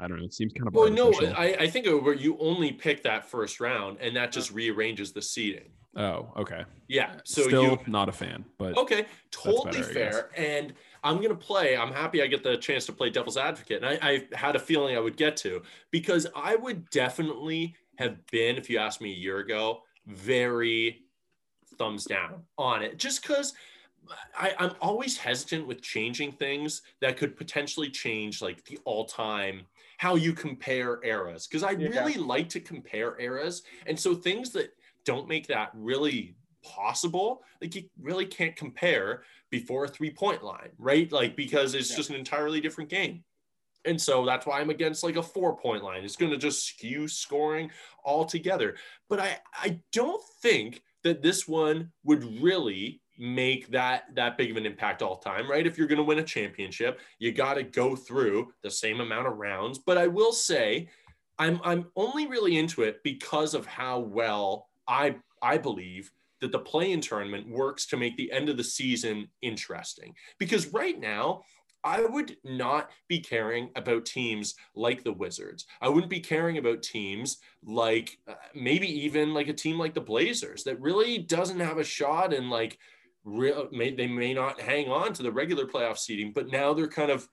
[0.00, 0.24] I don't know.
[0.24, 1.12] It seems kind of Well, no.
[1.36, 4.54] I, I think where you only pick that first round, and that just oh.
[4.54, 5.70] rearranges the seating.
[5.96, 6.64] oh, okay.
[6.88, 7.16] Yeah.
[7.24, 10.30] So Still you not a fan, but okay, totally better, fair.
[10.36, 10.72] And
[11.04, 11.76] I'm gonna play.
[11.76, 14.58] I'm happy I get the chance to play devil's advocate, and I, I had a
[14.58, 19.12] feeling I would get to because I would definitely have been, if you asked me
[19.12, 21.04] a year ago, very
[21.76, 23.52] thumbs down on it, just because.
[24.36, 29.66] I, I'm always hesitant with changing things that could potentially change like the all-time
[30.00, 31.88] how you compare eras because I Yeah.
[31.88, 34.72] really like to compare eras, and so things that
[35.04, 41.12] don't make that really possible, like you really can't compare before a three-point line, right?
[41.12, 41.96] Like because it's Yeah.
[41.98, 43.24] just an entirely different game.
[43.84, 46.02] And so that's why I'm against like a four point line.
[46.02, 47.70] It's going to just skew scoring
[48.02, 48.78] altogether.
[49.10, 54.56] But I, I don't think that this one would really make that that big of
[54.56, 55.66] an impact all time, right?
[55.66, 59.28] If you're going to win a championship, you got to go through the same amount
[59.28, 59.78] of rounds.
[59.78, 60.88] But I will say,
[61.38, 66.10] I'm I'm only really into it because of how well I I believe
[66.40, 70.14] that the play-in tournament works to make the end of the season interesting.
[70.38, 71.42] Because right now,
[71.84, 75.66] I would not be caring about teams like the Wizards.
[75.80, 80.00] I wouldn't be caring about teams like uh, maybe even like a team like the
[80.00, 82.78] Blazers that really doesn't have a shot and like
[83.24, 86.88] real may they may not hang on to the regular playoff seeding, but now they're
[86.88, 87.28] kind of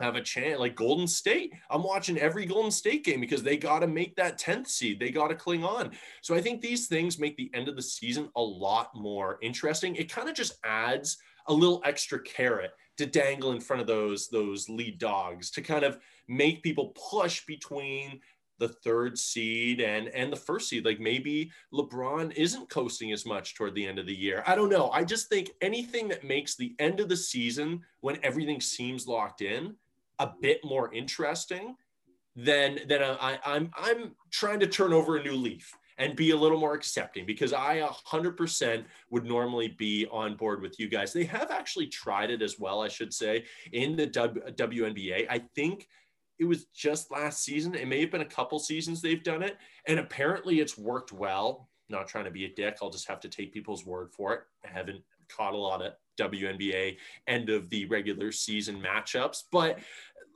[0.00, 1.52] have a chance like Golden State.
[1.70, 4.98] I'm watching every Golden State game because they got to make that 10th seed.
[4.98, 5.92] They got to cling on.
[6.20, 9.94] So I think these things make the end of the season a lot more interesting.
[9.94, 11.16] It kind of just adds
[11.46, 15.84] a little extra carrot to dangle in front of those those lead dogs to kind
[15.84, 15.98] of
[16.28, 18.20] make people push between
[18.58, 23.54] the third seed and and the first seed like maybe LeBron isn't coasting as much
[23.54, 24.42] toward the end of the year.
[24.46, 24.90] I don't know.
[24.90, 29.40] I just think anything that makes the end of the season when everything seems locked
[29.40, 29.74] in
[30.18, 31.76] a bit more interesting
[32.36, 36.36] then then I, I'm I'm trying to turn over a new leaf and be a
[36.36, 41.12] little more accepting because I 100% would normally be on board with you guys.
[41.12, 45.26] They have actually tried it as well, I should say, in the w, WNBA.
[45.30, 45.86] I think
[46.38, 47.74] it was just last season.
[47.74, 49.56] It may have been a couple seasons they've done it,
[49.86, 51.68] and apparently it's worked well.
[51.88, 52.78] Not trying to be a dick.
[52.82, 54.40] I'll just have to take people's word for it.
[54.64, 59.78] I haven't caught a lot of WNBA end of the regular season matchups, but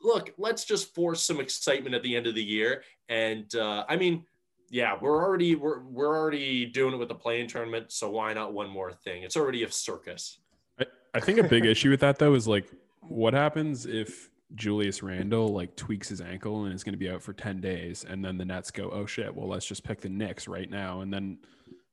[0.02, 2.82] look, let's just force some excitement at the end of the year.
[3.08, 4.24] And uh, I mean,
[4.70, 8.52] yeah, we're already we're we're already doing it with the play-in tournament, so why not
[8.52, 9.22] one more thing?
[9.22, 10.38] It's already a circus.
[10.78, 10.84] I,
[11.14, 12.66] I think a big issue with that though is like,
[13.00, 17.22] what happens if Julius Randle like tweaks his ankle and is going to be out
[17.22, 20.08] for ten days, and then the Nets go, oh shit, well let's just pick the
[20.08, 21.38] Knicks right now, and then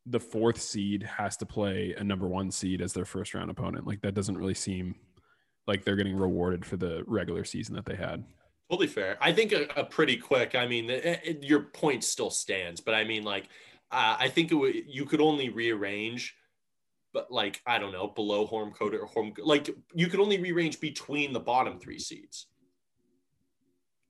[0.06, 3.88] the fourth seed has to play a number one seed as their first round opponent.
[3.88, 4.96] Like that doesn't really seem
[5.68, 8.24] like they're getting rewarded for the regular season that they had.
[8.70, 9.18] Totally fair.
[9.20, 10.54] I think a, a pretty quick.
[10.56, 13.46] I mean, it, it- your point still stands, but I mean, like,
[13.92, 16.36] uh, I think it would, you could only rearrange,
[17.16, 20.82] but like, I don't know, below home code or home, like, you could only rearrange
[20.82, 22.48] between the bottom three seeds.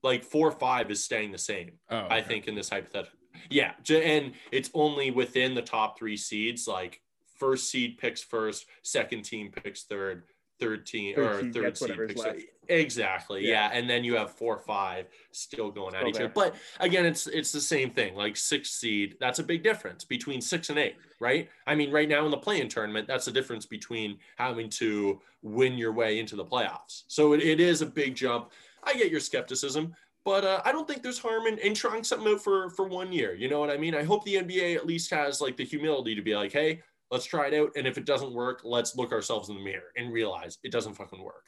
[0.02, 1.78] Like four or five is staying the same.
[1.88, 3.18] Oh, I think in this hypothetical.
[3.48, 6.66] Yeah, and it's only within the top three seeds.
[6.66, 7.00] Like
[7.38, 10.24] first seed picks first, second team picks third,
[10.58, 12.40] third team Third or seed third seed picks left.
[12.68, 13.42] exactly.
[13.46, 13.70] Yeah.
[13.70, 13.78] Yeah.
[13.78, 16.28] and then you have four, five still going at Still each other.
[16.34, 18.14] But again, it's it's the same thing.
[18.14, 21.48] Like six seed, that's a big difference between six and eight, right?
[21.66, 25.78] I mean, right now in the play-in tournament, that's the difference between having to win
[25.78, 27.02] your way into the playoffs.
[27.08, 28.50] So it, it is a big jump.
[28.82, 29.94] I get your skepticism,
[30.24, 33.12] but uh, I don't think there's harm in, in trying something out for for one
[33.12, 33.34] year.
[33.34, 33.94] You know what I mean?
[33.94, 37.24] I hope the NBA at least has like the humility to be like, hey, let's
[37.24, 40.12] try it out, and if it doesn't work, let's look ourselves in the mirror and
[40.12, 41.46] realize it doesn't fucking work.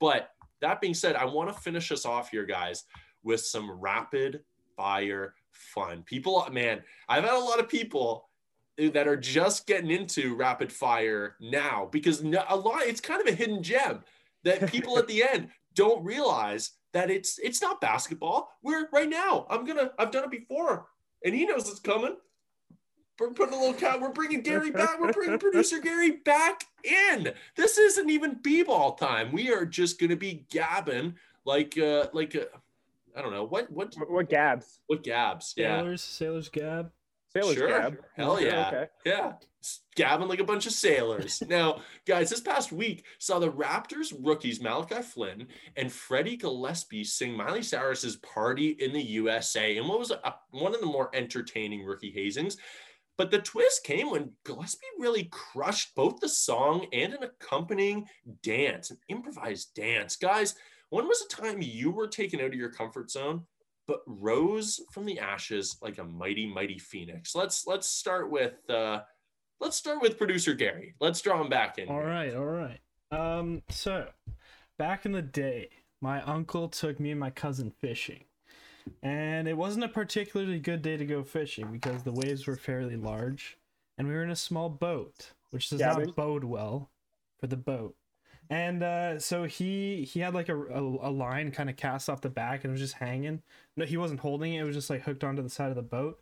[0.00, 0.30] But
[0.60, 2.84] that being said, I want to finish us off here, guys,
[3.22, 4.40] with some rapid
[4.76, 6.02] fire fun.
[6.04, 8.28] People, man, I've had a lot of people
[8.78, 13.36] that are just getting into rapid fire now because a lot it's kind of a
[13.36, 14.04] hidden gem
[14.44, 18.50] that people at the end don't realize that it's it's not basketball.
[18.62, 19.46] We're right now.
[19.50, 19.90] I'm gonna.
[19.98, 20.86] I've done it before,
[21.24, 22.16] and he knows it's coming.
[23.18, 24.00] We're putting a little cat.
[24.00, 25.00] We're bringing Gary back.
[25.00, 27.32] We're bringing producer Gary back in.
[27.56, 29.32] This isn't even b-ball time.
[29.32, 31.14] We are just gonna be gabbing
[31.44, 32.44] like uh like uh,
[33.16, 34.80] I don't know what what What, what Gabs?
[34.86, 35.54] what gabs.
[35.56, 36.90] Yeah, Sailors, Sailors Gab.
[37.32, 37.68] Sailors Sure.
[37.68, 37.96] Gab.
[38.16, 38.68] Hell yeah.
[38.68, 38.86] Okay.
[39.04, 39.32] Yeah,
[39.96, 41.42] gabbing like a bunch of sailors.
[41.48, 47.36] now, guys, this past week saw the Raptors rookies Malachi Flynn and Freddie Gillespie sing
[47.36, 51.84] Miley Cyrus's "Party in the USA" and what was a, one of the more entertaining
[51.84, 52.56] rookie hazings.
[53.18, 58.06] But the twist came when Gillespie really crushed both the song and an accompanying
[58.42, 60.16] dance, an improvised dance.
[60.16, 60.54] Guys,
[60.90, 63.42] when was a time you were taken out of your comfort zone
[63.86, 69.00] but rose from the ashes like a mighty mighty phoenix let's let's start with uh
[69.60, 72.06] let's start with producer gary let's draw him back in All here.
[72.06, 72.80] right, all right.
[73.10, 74.06] Um, so
[74.78, 78.24] back in the day, my uncle took me and my cousin fishing.
[79.02, 82.96] And it wasn't a particularly good day to go fishing because the waves were fairly
[82.96, 83.58] large
[83.96, 86.06] and we were in a small boat, which does Cabin.
[86.06, 86.90] not bode well
[87.38, 87.96] for the boat.
[88.50, 92.22] And uh, so he he had like a, a, a line kind of cast off
[92.22, 93.42] the back and it was just hanging.
[93.76, 95.82] No, he wasn't holding it; it was just like hooked onto the side of the
[95.82, 96.18] boat.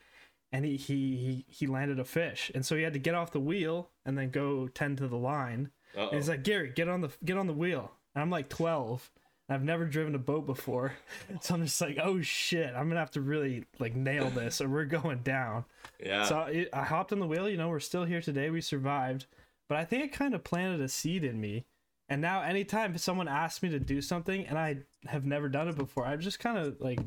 [0.51, 3.31] And he he he, he landed a fish, and so he had to get off
[3.31, 5.71] the wheel and then go tend to the line.
[5.97, 6.09] Uh-oh.
[6.09, 7.93] And he's like, Gary, get on the get on the wheel.
[8.15, 9.11] And I'm like 12.
[9.49, 10.93] I've never driven a boat before.
[11.41, 14.69] So I'm just like, oh shit, I'm gonna have to really like nail this or
[14.69, 15.65] we're going down.
[16.05, 16.25] yeah.
[16.25, 19.27] So I, I hopped on the wheel, you know, we're still here today, we survived.
[19.69, 21.65] But I think it kind of planted a seed in me.
[22.09, 25.77] And now anytime someone asks me to do something and I have never done it
[25.77, 27.01] before, I just kind of like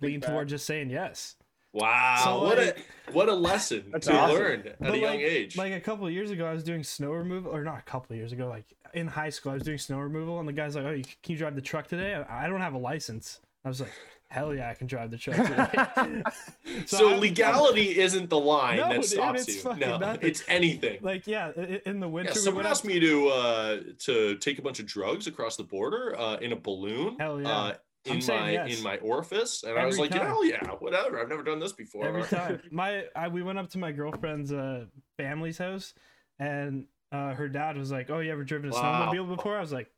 [0.00, 1.34] lean toward just saying yes.
[1.72, 2.20] Wow.
[2.24, 4.36] So, what like- a what a lesson That's to awesome.
[4.36, 5.56] learn at But a young like, age.
[5.56, 8.14] Like a couple of years ago, I was doing snow removal, or not a couple
[8.14, 8.64] of years ago, like
[8.94, 11.32] in high school, I was doing snow removal, and the guy's like, "Oh, you, can
[11.32, 13.40] you drive the truck today?" I I don't have a license.
[13.64, 13.92] I was like,
[14.28, 16.22] "Hell yeah, I can drive the truck today."
[16.86, 19.74] so I'm- legality isn't the line No, that stops it's you.
[19.76, 20.28] No, nothing.
[20.28, 20.98] it's anything.
[21.02, 21.52] like yeah,
[21.86, 25.26] in the winter, Yeah, someone asked me to uh, to take a bunch of drugs
[25.26, 27.16] across the border uh, in a balloon.
[27.18, 27.48] Hell yeah.
[27.50, 27.74] Uh,
[28.04, 28.78] in saying my yes.
[28.78, 30.26] in my orifice, and I was like, time.
[30.26, 31.20] hell yeah, whatever.
[31.20, 32.06] I've never done this before.
[32.06, 32.60] every time.
[32.70, 34.86] My I, we went up to my girlfriend's uh,
[35.16, 35.94] family's house,
[36.38, 39.10] and uh, her dad was like, "Oh, you ever driven a Wow.
[39.12, 39.90] snowmobile before?" I was like,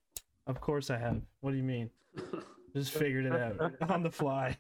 [0.47, 1.91] "Of course I have." What do you mean?
[2.77, 4.57] Just figured it out on the fly.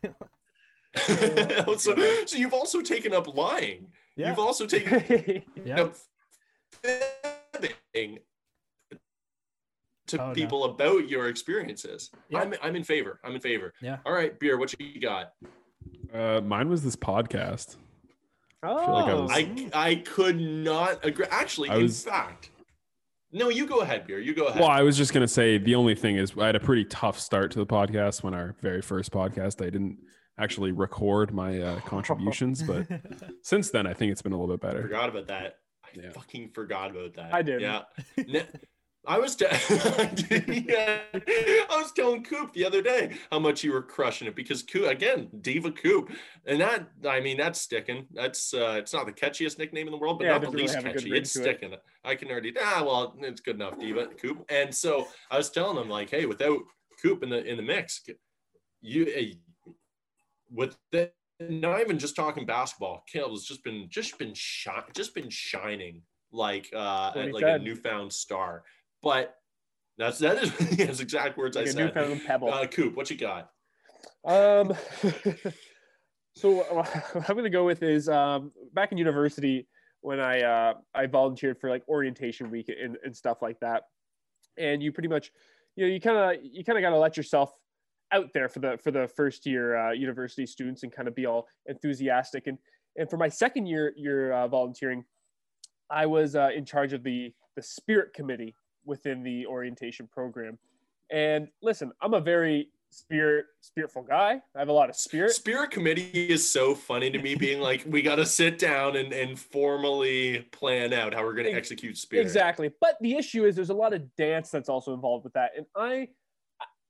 [0.96, 3.88] so, so you've also taken up lying.
[4.16, 5.82] yeah, You've also taken yeah.
[5.82, 5.96] up
[6.82, 8.18] fibbing
[10.08, 10.34] to Oh, no.
[10.34, 12.10] people about your experiences.
[12.28, 12.40] Yeah.
[12.40, 13.20] I'm I'm in favor.
[13.24, 13.72] I'm in favor.
[13.80, 13.98] Yeah.
[14.04, 14.58] All right, beer.
[14.58, 15.32] What you got?
[16.12, 17.76] Uh, mine was this podcast.
[18.62, 21.26] Oh, feel like I was- I I could not agree.
[21.30, 22.50] Actually, I in was- fact,
[23.32, 23.48] no.
[23.48, 24.18] You go ahead, beer.
[24.20, 24.60] You go ahead.
[24.60, 27.18] Well, I was just gonna say the only thing is I had a pretty tough
[27.18, 29.60] start to the podcast when our very first podcast.
[29.60, 29.98] I didn't
[30.38, 32.86] actually record my uh, contributions, but
[33.42, 34.78] since then I think it's been a little bit better.
[34.78, 34.88] I better.
[34.88, 35.58] forgot about that.
[35.84, 36.10] I Yeah.
[36.12, 37.34] fucking forgot about that.
[37.34, 37.60] I did.
[37.60, 37.82] Yeah.
[39.06, 39.46] I was te-
[40.68, 41.00] yeah.
[41.14, 44.86] I was telling Coop the other day how much you were crushing it because Coop
[44.88, 46.10] again, Diva Coop.
[46.46, 48.06] And that I mean that's sticking.
[48.12, 50.62] That's uh it's not the catchiest nickname in the world, but Yeah, not the really
[50.62, 51.16] least good catchy.
[51.16, 51.42] It's to it.
[51.42, 51.74] sticking.
[52.04, 54.44] I can already ah well it's good enough, Diva Coop.
[54.48, 56.60] And so I was telling them like, hey, without
[57.02, 58.02] Coop in the in the mix,
[58.80, 59.34] you eh,
[60.50, 65.28] with the not even just talking basketball, Caleb's just been just been shi- just been
[65.28, 66.02] shining
[66.32, 68.62] like uh like a newfound star.
[69.04, 69.36] But
[69.98, 71.94] that's that is his exact words like I said.
[71.94, 72.52] newfound pebble.
[72.52, 73.50] Uh, Coop, what you got?
[74.24, 74.74] Um,
[76.34, 79.68] so what I'm gonna go with is um, back in university
[80.00, 83.84] when I uh, I volunteered for like orientation week and, and stuff like that,
[84.58, 85.30] and you pretty much
[85.76, 87.52] you know you kind of you kind of got to let yourself
[88.12, 91.26] out there for the for the first year uh, university students and kind of be
[91.26, 92.58] all enthusiastic and
[92.96, 95.04] and for my second year year uh, volunteering,
[95.90, 100.58] I was uh, in charge of the the spirit committee within the orientation program.
[101.10, 104.40] And listen, I'm a very spirit spiritful guy.
[104.54, 105.32] I have a lot of spirit.
[105.32, 109.12] Spirit committee is so funny to me, being like, we got to sit down and,
[109.12, 112.22] and formally plan out how we're going to execute spirit.
[112.22, 112.70] Exactly.
[112.80, 115.52] But the issue is there's a lot of dance that's also involved with that.
[115.56, 116.08] And I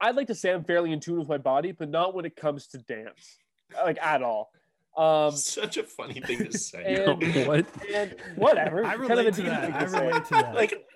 [0.01, 2.37] I'd like to say I'm fairly in tune with my body, but not when it
[2.37, 3.39] comes to dance.
[3.75, 4.51] Like at all.
[4.97, 7.05] Um Such a funny thing to say.
[7.05, 7.67] and, what?
[7.93, 8.85] and whatever.
[8.85, 9.75] I kind of relate to that.
[9.75, 10.55] I relate to that.
[10.55, 10.87] like,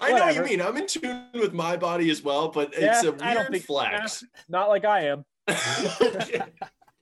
[0.00, 0.62] I know what you mean.
[0.62, 3.52] I'm in tune with my body as well, but Yeah, it's a I don't weird
[3.52, 4.24] think- flex.
[4.48, 5.24] Not like I am.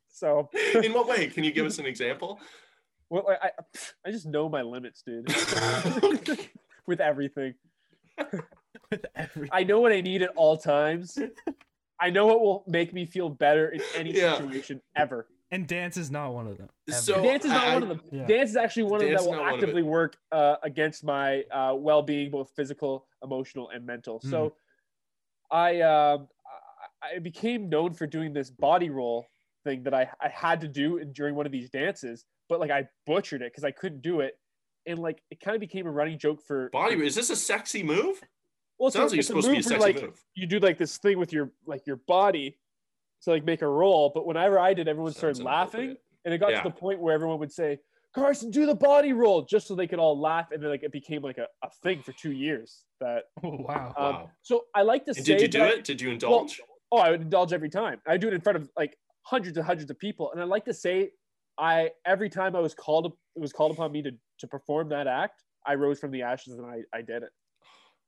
[0.08, 0.50] So
[0.82, 1.28] In what way?
[1.28, 2.40] Can you give us an example?
[3.10, 3.50] well, I, I
[4.06, 5.26] I just know my limits, dude.
[6.86, 7.54] with everything.
[8.90, 11.18] with every I know what I need at all times.
[12.00, 14.36] I know what will make me feel better in any Yeah.
[14.38, 15.26] situation ever.
[15.51, 16.68] And dance is not one of them.
[16.88, 16.99] ever.
[16.99, 18.01] So Dance is not I- one of them.
[18.11, 18.26] Yeah.
[18.26, 20.16] Dance is actually one of them Dance that is will not one of actively work
[20.32, 24.20] uh, against my uh, well-being, both physical, emotional, and mental.
[24.20, 24.55] So,
[25.51, 26.28] I um,
[27.03, 29.26] I I became known for doing this body roll
[29.64, 32.88] thing that I, I had to do during one of these dances, but like I
[33.07, 34.38] butchered it because I couldn't do it,
[34.86, 36.94] and like it kind of became a running joke for body.
[37.07, 38.20] Is this a sexy move?
[38.78, 40.20] Well, so Sounds like it's it's supposed to be a move sexy like, move.
[40.34, 42.57] you do like this thing with your like your body
[43.22, 46.38] to like make a roll, but whenever I did, everyone Sounds started laughing, and it
[46.38, 46.62] got Yeah.
[46.62, 47.78] to the point where everyone would say,
[48.14, 50.92] "Carson, do the body roll," just so they could all laugh, and then like it
[50.92, 52.84] became like a, a thing for two years.
[53.00, 53.94] That Oh, wow.
[53.96, 54.30] um, Wow.
[54.42, 55.84] so I like to And say, did you do that I- it?
[55.84, 56.60] Did you indulge?
[56.92, 58.00] oh, I would indulge every time.
[58.06, 60.64] I do it in front of like hundreds and hundreds of people, and I like
[60.66, 61.10] to say,
[61.58, 63.06] I every time I was called,
[63.36, 65.42] it was called upon me to to perform that act.
[65.66, 67.30] I rose from the ashes and I, I did it,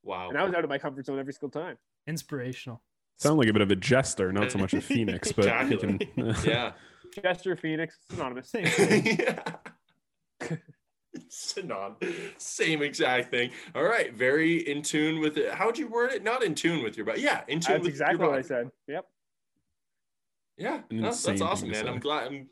[0.05, 0.29] wow.
[0.29, 1.77] and I was out of my comfort zone every single time.
[2.07, 2.81] Inspirational.
[3.21, 6.01] Sound like a bit of a jester, not so much a phoenix, but he can.
[6.45, 6.73] Yeah.
[7.23, 8.49] Jester Phoenix, synonymous.
[8.51, 9.19] Same thing.
[9.19, 9.57] yeah.
[11.29, 11.97] Synon.
[12.39, 13.51] Same exact thing.
[13.75, 14.15] All right.
[14.15, 15.53] Very in tune with it.
[15.53, 16.23] How'd you word it?
[16.23, 17.21] Not in tune with your body.
[17.21, 17.43] Yeah.
[17.49, 18.71] In tune That's with exactly your what I said.
[18.89, 19.07] Yep.
[20.57, 20.81] Yeah.
[20.91, 21.89] No, that's awesome, man.
[21.89, 22.27] I'm glad.
[22.29, 22.49] I'm,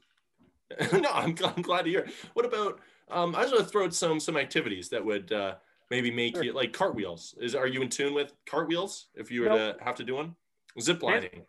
[1.00, 2.00] no, I'm, gl- I'm glad to hear.
[2.00, 2.10] it.
[2.34, 2.80] What about?
[3.10, 5.54] Um, I just want to throw out some some activities that would uh,
[5.90, 6.44] maybe make Sure.
[6.44, 7.34] you like cartwheels.
[7.40, 9.06] Is are you in tune with cartwheels?
[9.14, 9.78] If you were Nope.
[9.78, 10.34] to have to do one,
[10.80, 11.44] zip lining,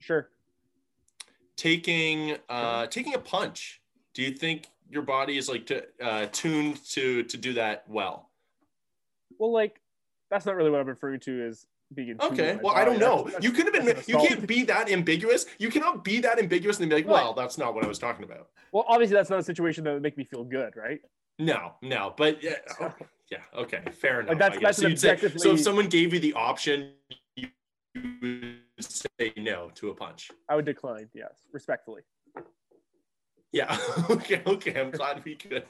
[0.00, 0.28] Sure.
[1.56, 3.80] taking uh, taking a punch.
[4.14, 8.30] Do you think your body is like to, uh, tuned to to do that well?
[9.38, 9.80] Well, like
[10.30, 12.58] that's not really what I'm referring to as being in tune with Okay.
[12.62, 13.24] Well, I don't know.
[13.24, 13.96] That's- You could have been.
[14.06, 15.46] You can't be that ambiguous.
[15.58, 17.06] You cannot be that ambiguous and be like?
[17.06, 19.92] "Well, that's not what I was talking about." Well, obviously that's not a situation that
[19.92, 21.00] would make me feel good, right?
[21.38, 24.38] No, no, but yeah, okay, yeah, okay, fair enough.
[24.38, 26.92] that's- that's So, say- so if someone gave you the option,
[27.94, 30.30] would say no to a punch.
[30.48, 31.08] I would decline.
[31.14, 32.02] Yes, respectfully.
[33.52, 33.76] Yeah.
[34.10, 34.42] Okay.
[34.46, 34.80] Okay.
[34.80, 35.64] I'm glad we could.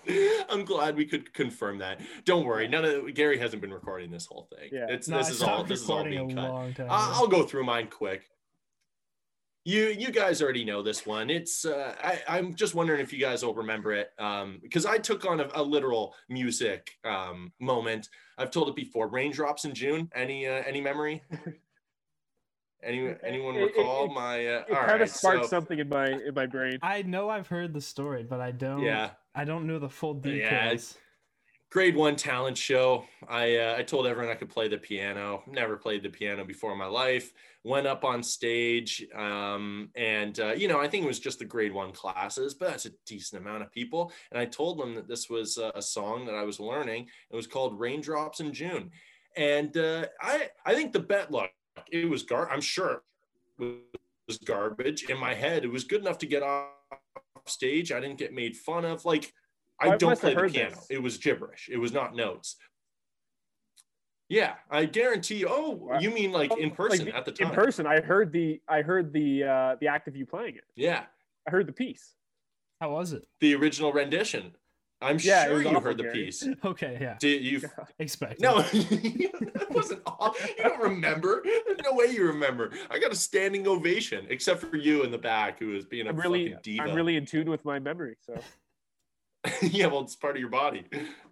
[0.48, 2.00] I'm glad we could confirm that.
[2.24, 2.66] Don't worry.
[2.66, 4.70] None of Gary hasn't been recording this whole thing.
[4.72, 4.86] Yeah.
[4.88, 5.64] It's No, this I is all.
[5.64, 6.50] This is all recording being cut.
[6.50, 8.28] long I, I'll go through mine quick.
[9.66, 11.30] You you guys already know this one.
[11.30, 14.98] It's uh, I I'm just wondering if you guys will remember it um, because I
[14.98, 18.08] took on a, a literal music um, moment.
[18.38, 19.08] I've told it before.
[19.08, 20.10] Raindrops in June.
[20.14, 21.22] Any uh, any memory?
[22.84, 24.46] Any anyone It- it- recall it- my?
[24.46, 26.78] Uh, It all kind right, of sparked so- something in my in my brain.
[26.82, 28.82] I know I've heard the story, but I don't.
[28.82, 29.10] Yeah.
[29.34, 30.98] I don't know the full Yeah, details.
[31.70, 33.04] grade one talent show.
[33.26, 35.42] I uh, I told everyone I could play the piano.
[35.46, 37.32] Never played the piano before in my life.
[37.64, 41.44] Went up on stage, um, and uh, you know I think it was just the
[41.46, 44.12] grade one classes, but that's a decent amount of people.
[44.30, 47.08] And I told them that this was uh, a song that I was learning.
[47.30, 48.90] It was called "Raindrops in June,"
[49.36, 51.50] and uh, I I think the bet look
[51.90, 52.50] it was gar.
[52.50, 53.02] I'm sure
[53.60, 53.74] it
[54.26, 55.64] was garbage in my head.
[55.64, 56.68] It was good enough to get off
[57.46, 57.92] stage.
[57.92, 59.04] I didn't get made fun of.
[59.04, 59.32] Like
[59.80, 60.70] I I don't play the piano.
[60.70, 60.86] this.
[60.90, 61.68] It was gibberish.
[61.72, 62.56] It was not notes.
[64.28, 65.48] Yeah, I guarantee you.
[65.50, 67.48] Oh, you mean like in Like, person at the time?
[67.48, 70.64] In person, I heard the I heard the uh, the act of you playing it.
[70.74, 71.04] Yeah,
[71.46, 72.14] I heard the piece.
[72.80, 73.26] How was it?
[73.40, 74.52] the original rendition.
[75.04, 76.24] I'm Yeah, sure you heard the Gary.
[76.26, 76.46] piece.
[76.64, 77.16] Okay, yeah.
[77.20, 77.60] Did you?
[77.98, 78.40] Expect.
[78.40, 80.02] No, that wasn't.
[80.06, 81.42] All, you don't remember.
[81.44, 82.70] There's no way you remember.
[82.90, 86.10] I got a standing ovation, except for you in the back, who was being a
[86.10, 86.82] I'm really fucking diva.
[86.84, 88.16] I'm really in tune with my memory.
[88.20, 88.38] So
[89.60, 90.84] yeah, well, it's part of your body.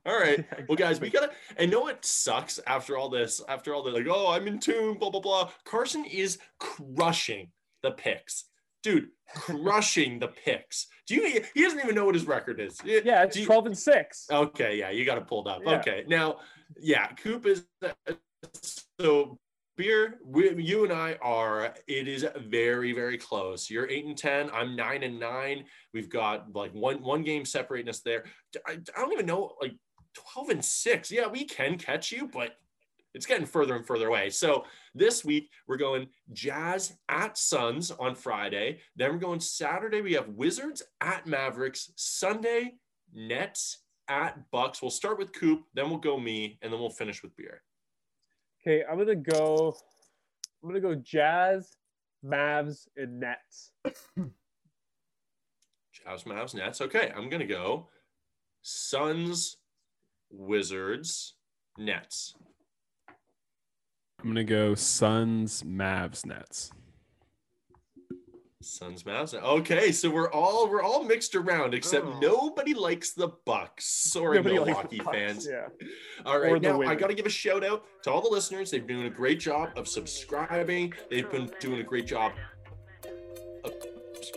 [0.05, 0.45] All right.
[0.69, 1.31] Well, guys, we gotta.
[1.59, 3.41] I know it sucks after all this.
[3.49, 4.99] After all the like, oh, I'm in tune.
[4.99, 5.51] Blah blah blah.
[5.65, 7.49] Carson is crushing
[7.83, 8.45] the picks,
[8.83, 9.09] dude.
[9.35, 10.89] Crushing the picks.
[11.07, 11.43] Do you?
[11.55, 12.79] He doesn't even know what his record is.
[12.85, 14.27] yeah, it's you- 12 and six.
[14.31, 15.63] Okay, yeah, you got it pulled up.
[15.65, 15.79] Yeah.
[15.79, 16.37] Okay, now,
[16.79, 18.13] yeah, Coop is uh,
[19.01, 19.39] so
[19.77, 20.19] beer.
[20.25, 21.75] We, you and I are.
[21.87, 23.71] It is very, very close.
[23.71, 24.51] You're eight and ten.
[24.53, 25.65] I'm nine and nine.
[25.95, 28.25] We've got like one one game separating us there.
[28.67, 29.75] I, I don't even know like
[30.15, 31.11] twelve and six.
[31.11, 32.57] Yeah, we can catch you, but
[33.15, 34.31] it's getting further and further away.
[34.31, 38.81] So this week we're going Jazz at Suns on Friday.
[38.97, 40.01] Then we're going Saturday.
[40.01, 41.93] We have Wizards at Mavericks.
[41.97, 42.75] Sunday
[43.13, 44.83] Nets at Bucks.
[44.83, 47.63] We'll start with Coop, then we'll go me, and then we'll finish with beer.
[48.61, 49.77] Okay, I'm gonna go.
[50.63, 51.77] I'm gonna go Jazz,
[52.25, 53.73] Mavs, and Nets.
[55.93, 56.81] Jazz, Mavs, Nets.
[56.81, 57.89] Okay, I'm gonna go
[58.63, 59.57] Suns,
[60.31, 61.35] Wizards,
[61.79, 62.35] Nets.
[64.23, 66.71] I'm gonna go Suns, Mavs, Nets.
[68.61, 69.35] Suns, Mavs.
[69.35, 72.19] Okay, so we're all we're all mixed around, except Oh.
[72.21, 73.85] nobody likes the Bucks.
[73.87, 75.49] Sorry, Nobody Milwaukee Bucks, fans.
[75.51, 75.67] Yeah.
[76.25, 78.29] All right, Or right, now I got to give a shout out to all the
[78.29, 78.71] listeners.
[78.71, 80.93] They've been doing a great job of subscribing.
[81.11, 82.33] They've been doing a great job
[83.65, 83.73] of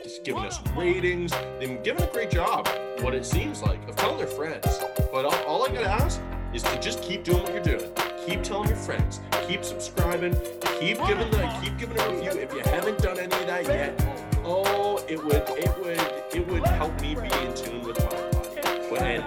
[0.03, 1.31] just giving us ratings.
[1.59, 2.67] They've been giving a great job,
[3.01, 4.65] what it seems like, of telling their friends.
[5.11, 6.19] But all, all I got to ask
[6.51, 7.91] is to just keep doing what you're doing.
[8.25, 9.21] Keep telling your friends.
[9.47, 10.35] Keep subscribing.
[10.79, 12.31] Keep giving the keep giving a review.
[12.41, 14.03] If you haven't done any of that yet,
[14.43, 15.99] oh, it would it would
[16.33, 18.89] it would help me be in tune with my body.
[18.89, 19.23] But and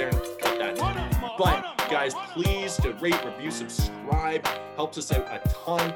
[0.00, 1.34] and cut that.
[1.38, 4.44] But guys, please to rate, review, subscribe.
[4.74, 5.94] Helps us out a ton.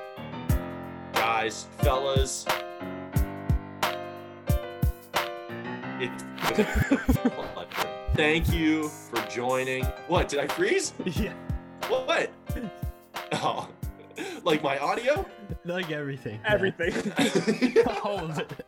[1.12, 2.46] Guys, fellas.
[8.14, 9.84] Thank you for joining.
[10.06, 10.92] What, did I freeze?
[11.06, 11.32] yeah.
[11.88, 12.30] What?
[13.32, 13.70] Oh,
[14.44, 15.24] like my audio?
[15.64, 16.38] Like everything.
[16.44, 16.52] yeah.
[16.52, 16.92] Everything.
[18.04, 18.66] All of it.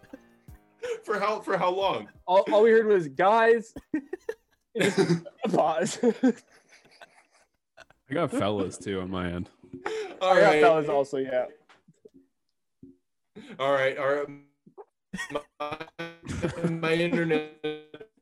[1.04, 2.08] for how for how long?
[2.26, 3.74] all, all we heard was guys.
[5.50, 5.98] Pause.
[8.10, 9.50] I got fellas too on my end.
[10.22, 10.62] All yeah, right.
[10.62, 11.44] that was also yeah.
[13.58, 14.26] All right, all right.
[15.30, 15.40] My,
[16.80, 17.10] my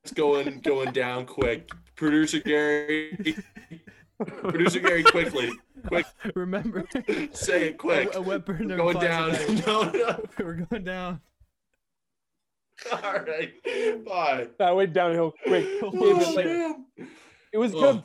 [0.05, 1.71] internet's going going down quick.
[1.97, 3.37] Producer Gary,
[4.27, 5.53] producer Gary, quickly,
[5.87, 6.85] quick, Remember,
[7.33, 8.15] say it quick.
[8.15, 9.31] a, a wet bird never Going down.
[9.67, 10.25] No, no.
[10.39, 11.21] We're going down.
[12.91, 13.53] All right,
[14.05, 14.49] bye.
[14.59, 15.67] That went downhill quick.
[15.83, 16.87] Oh, It was, like, man.
[17.53, 17.81] it was Oh.
[17.81, 18.05] kind of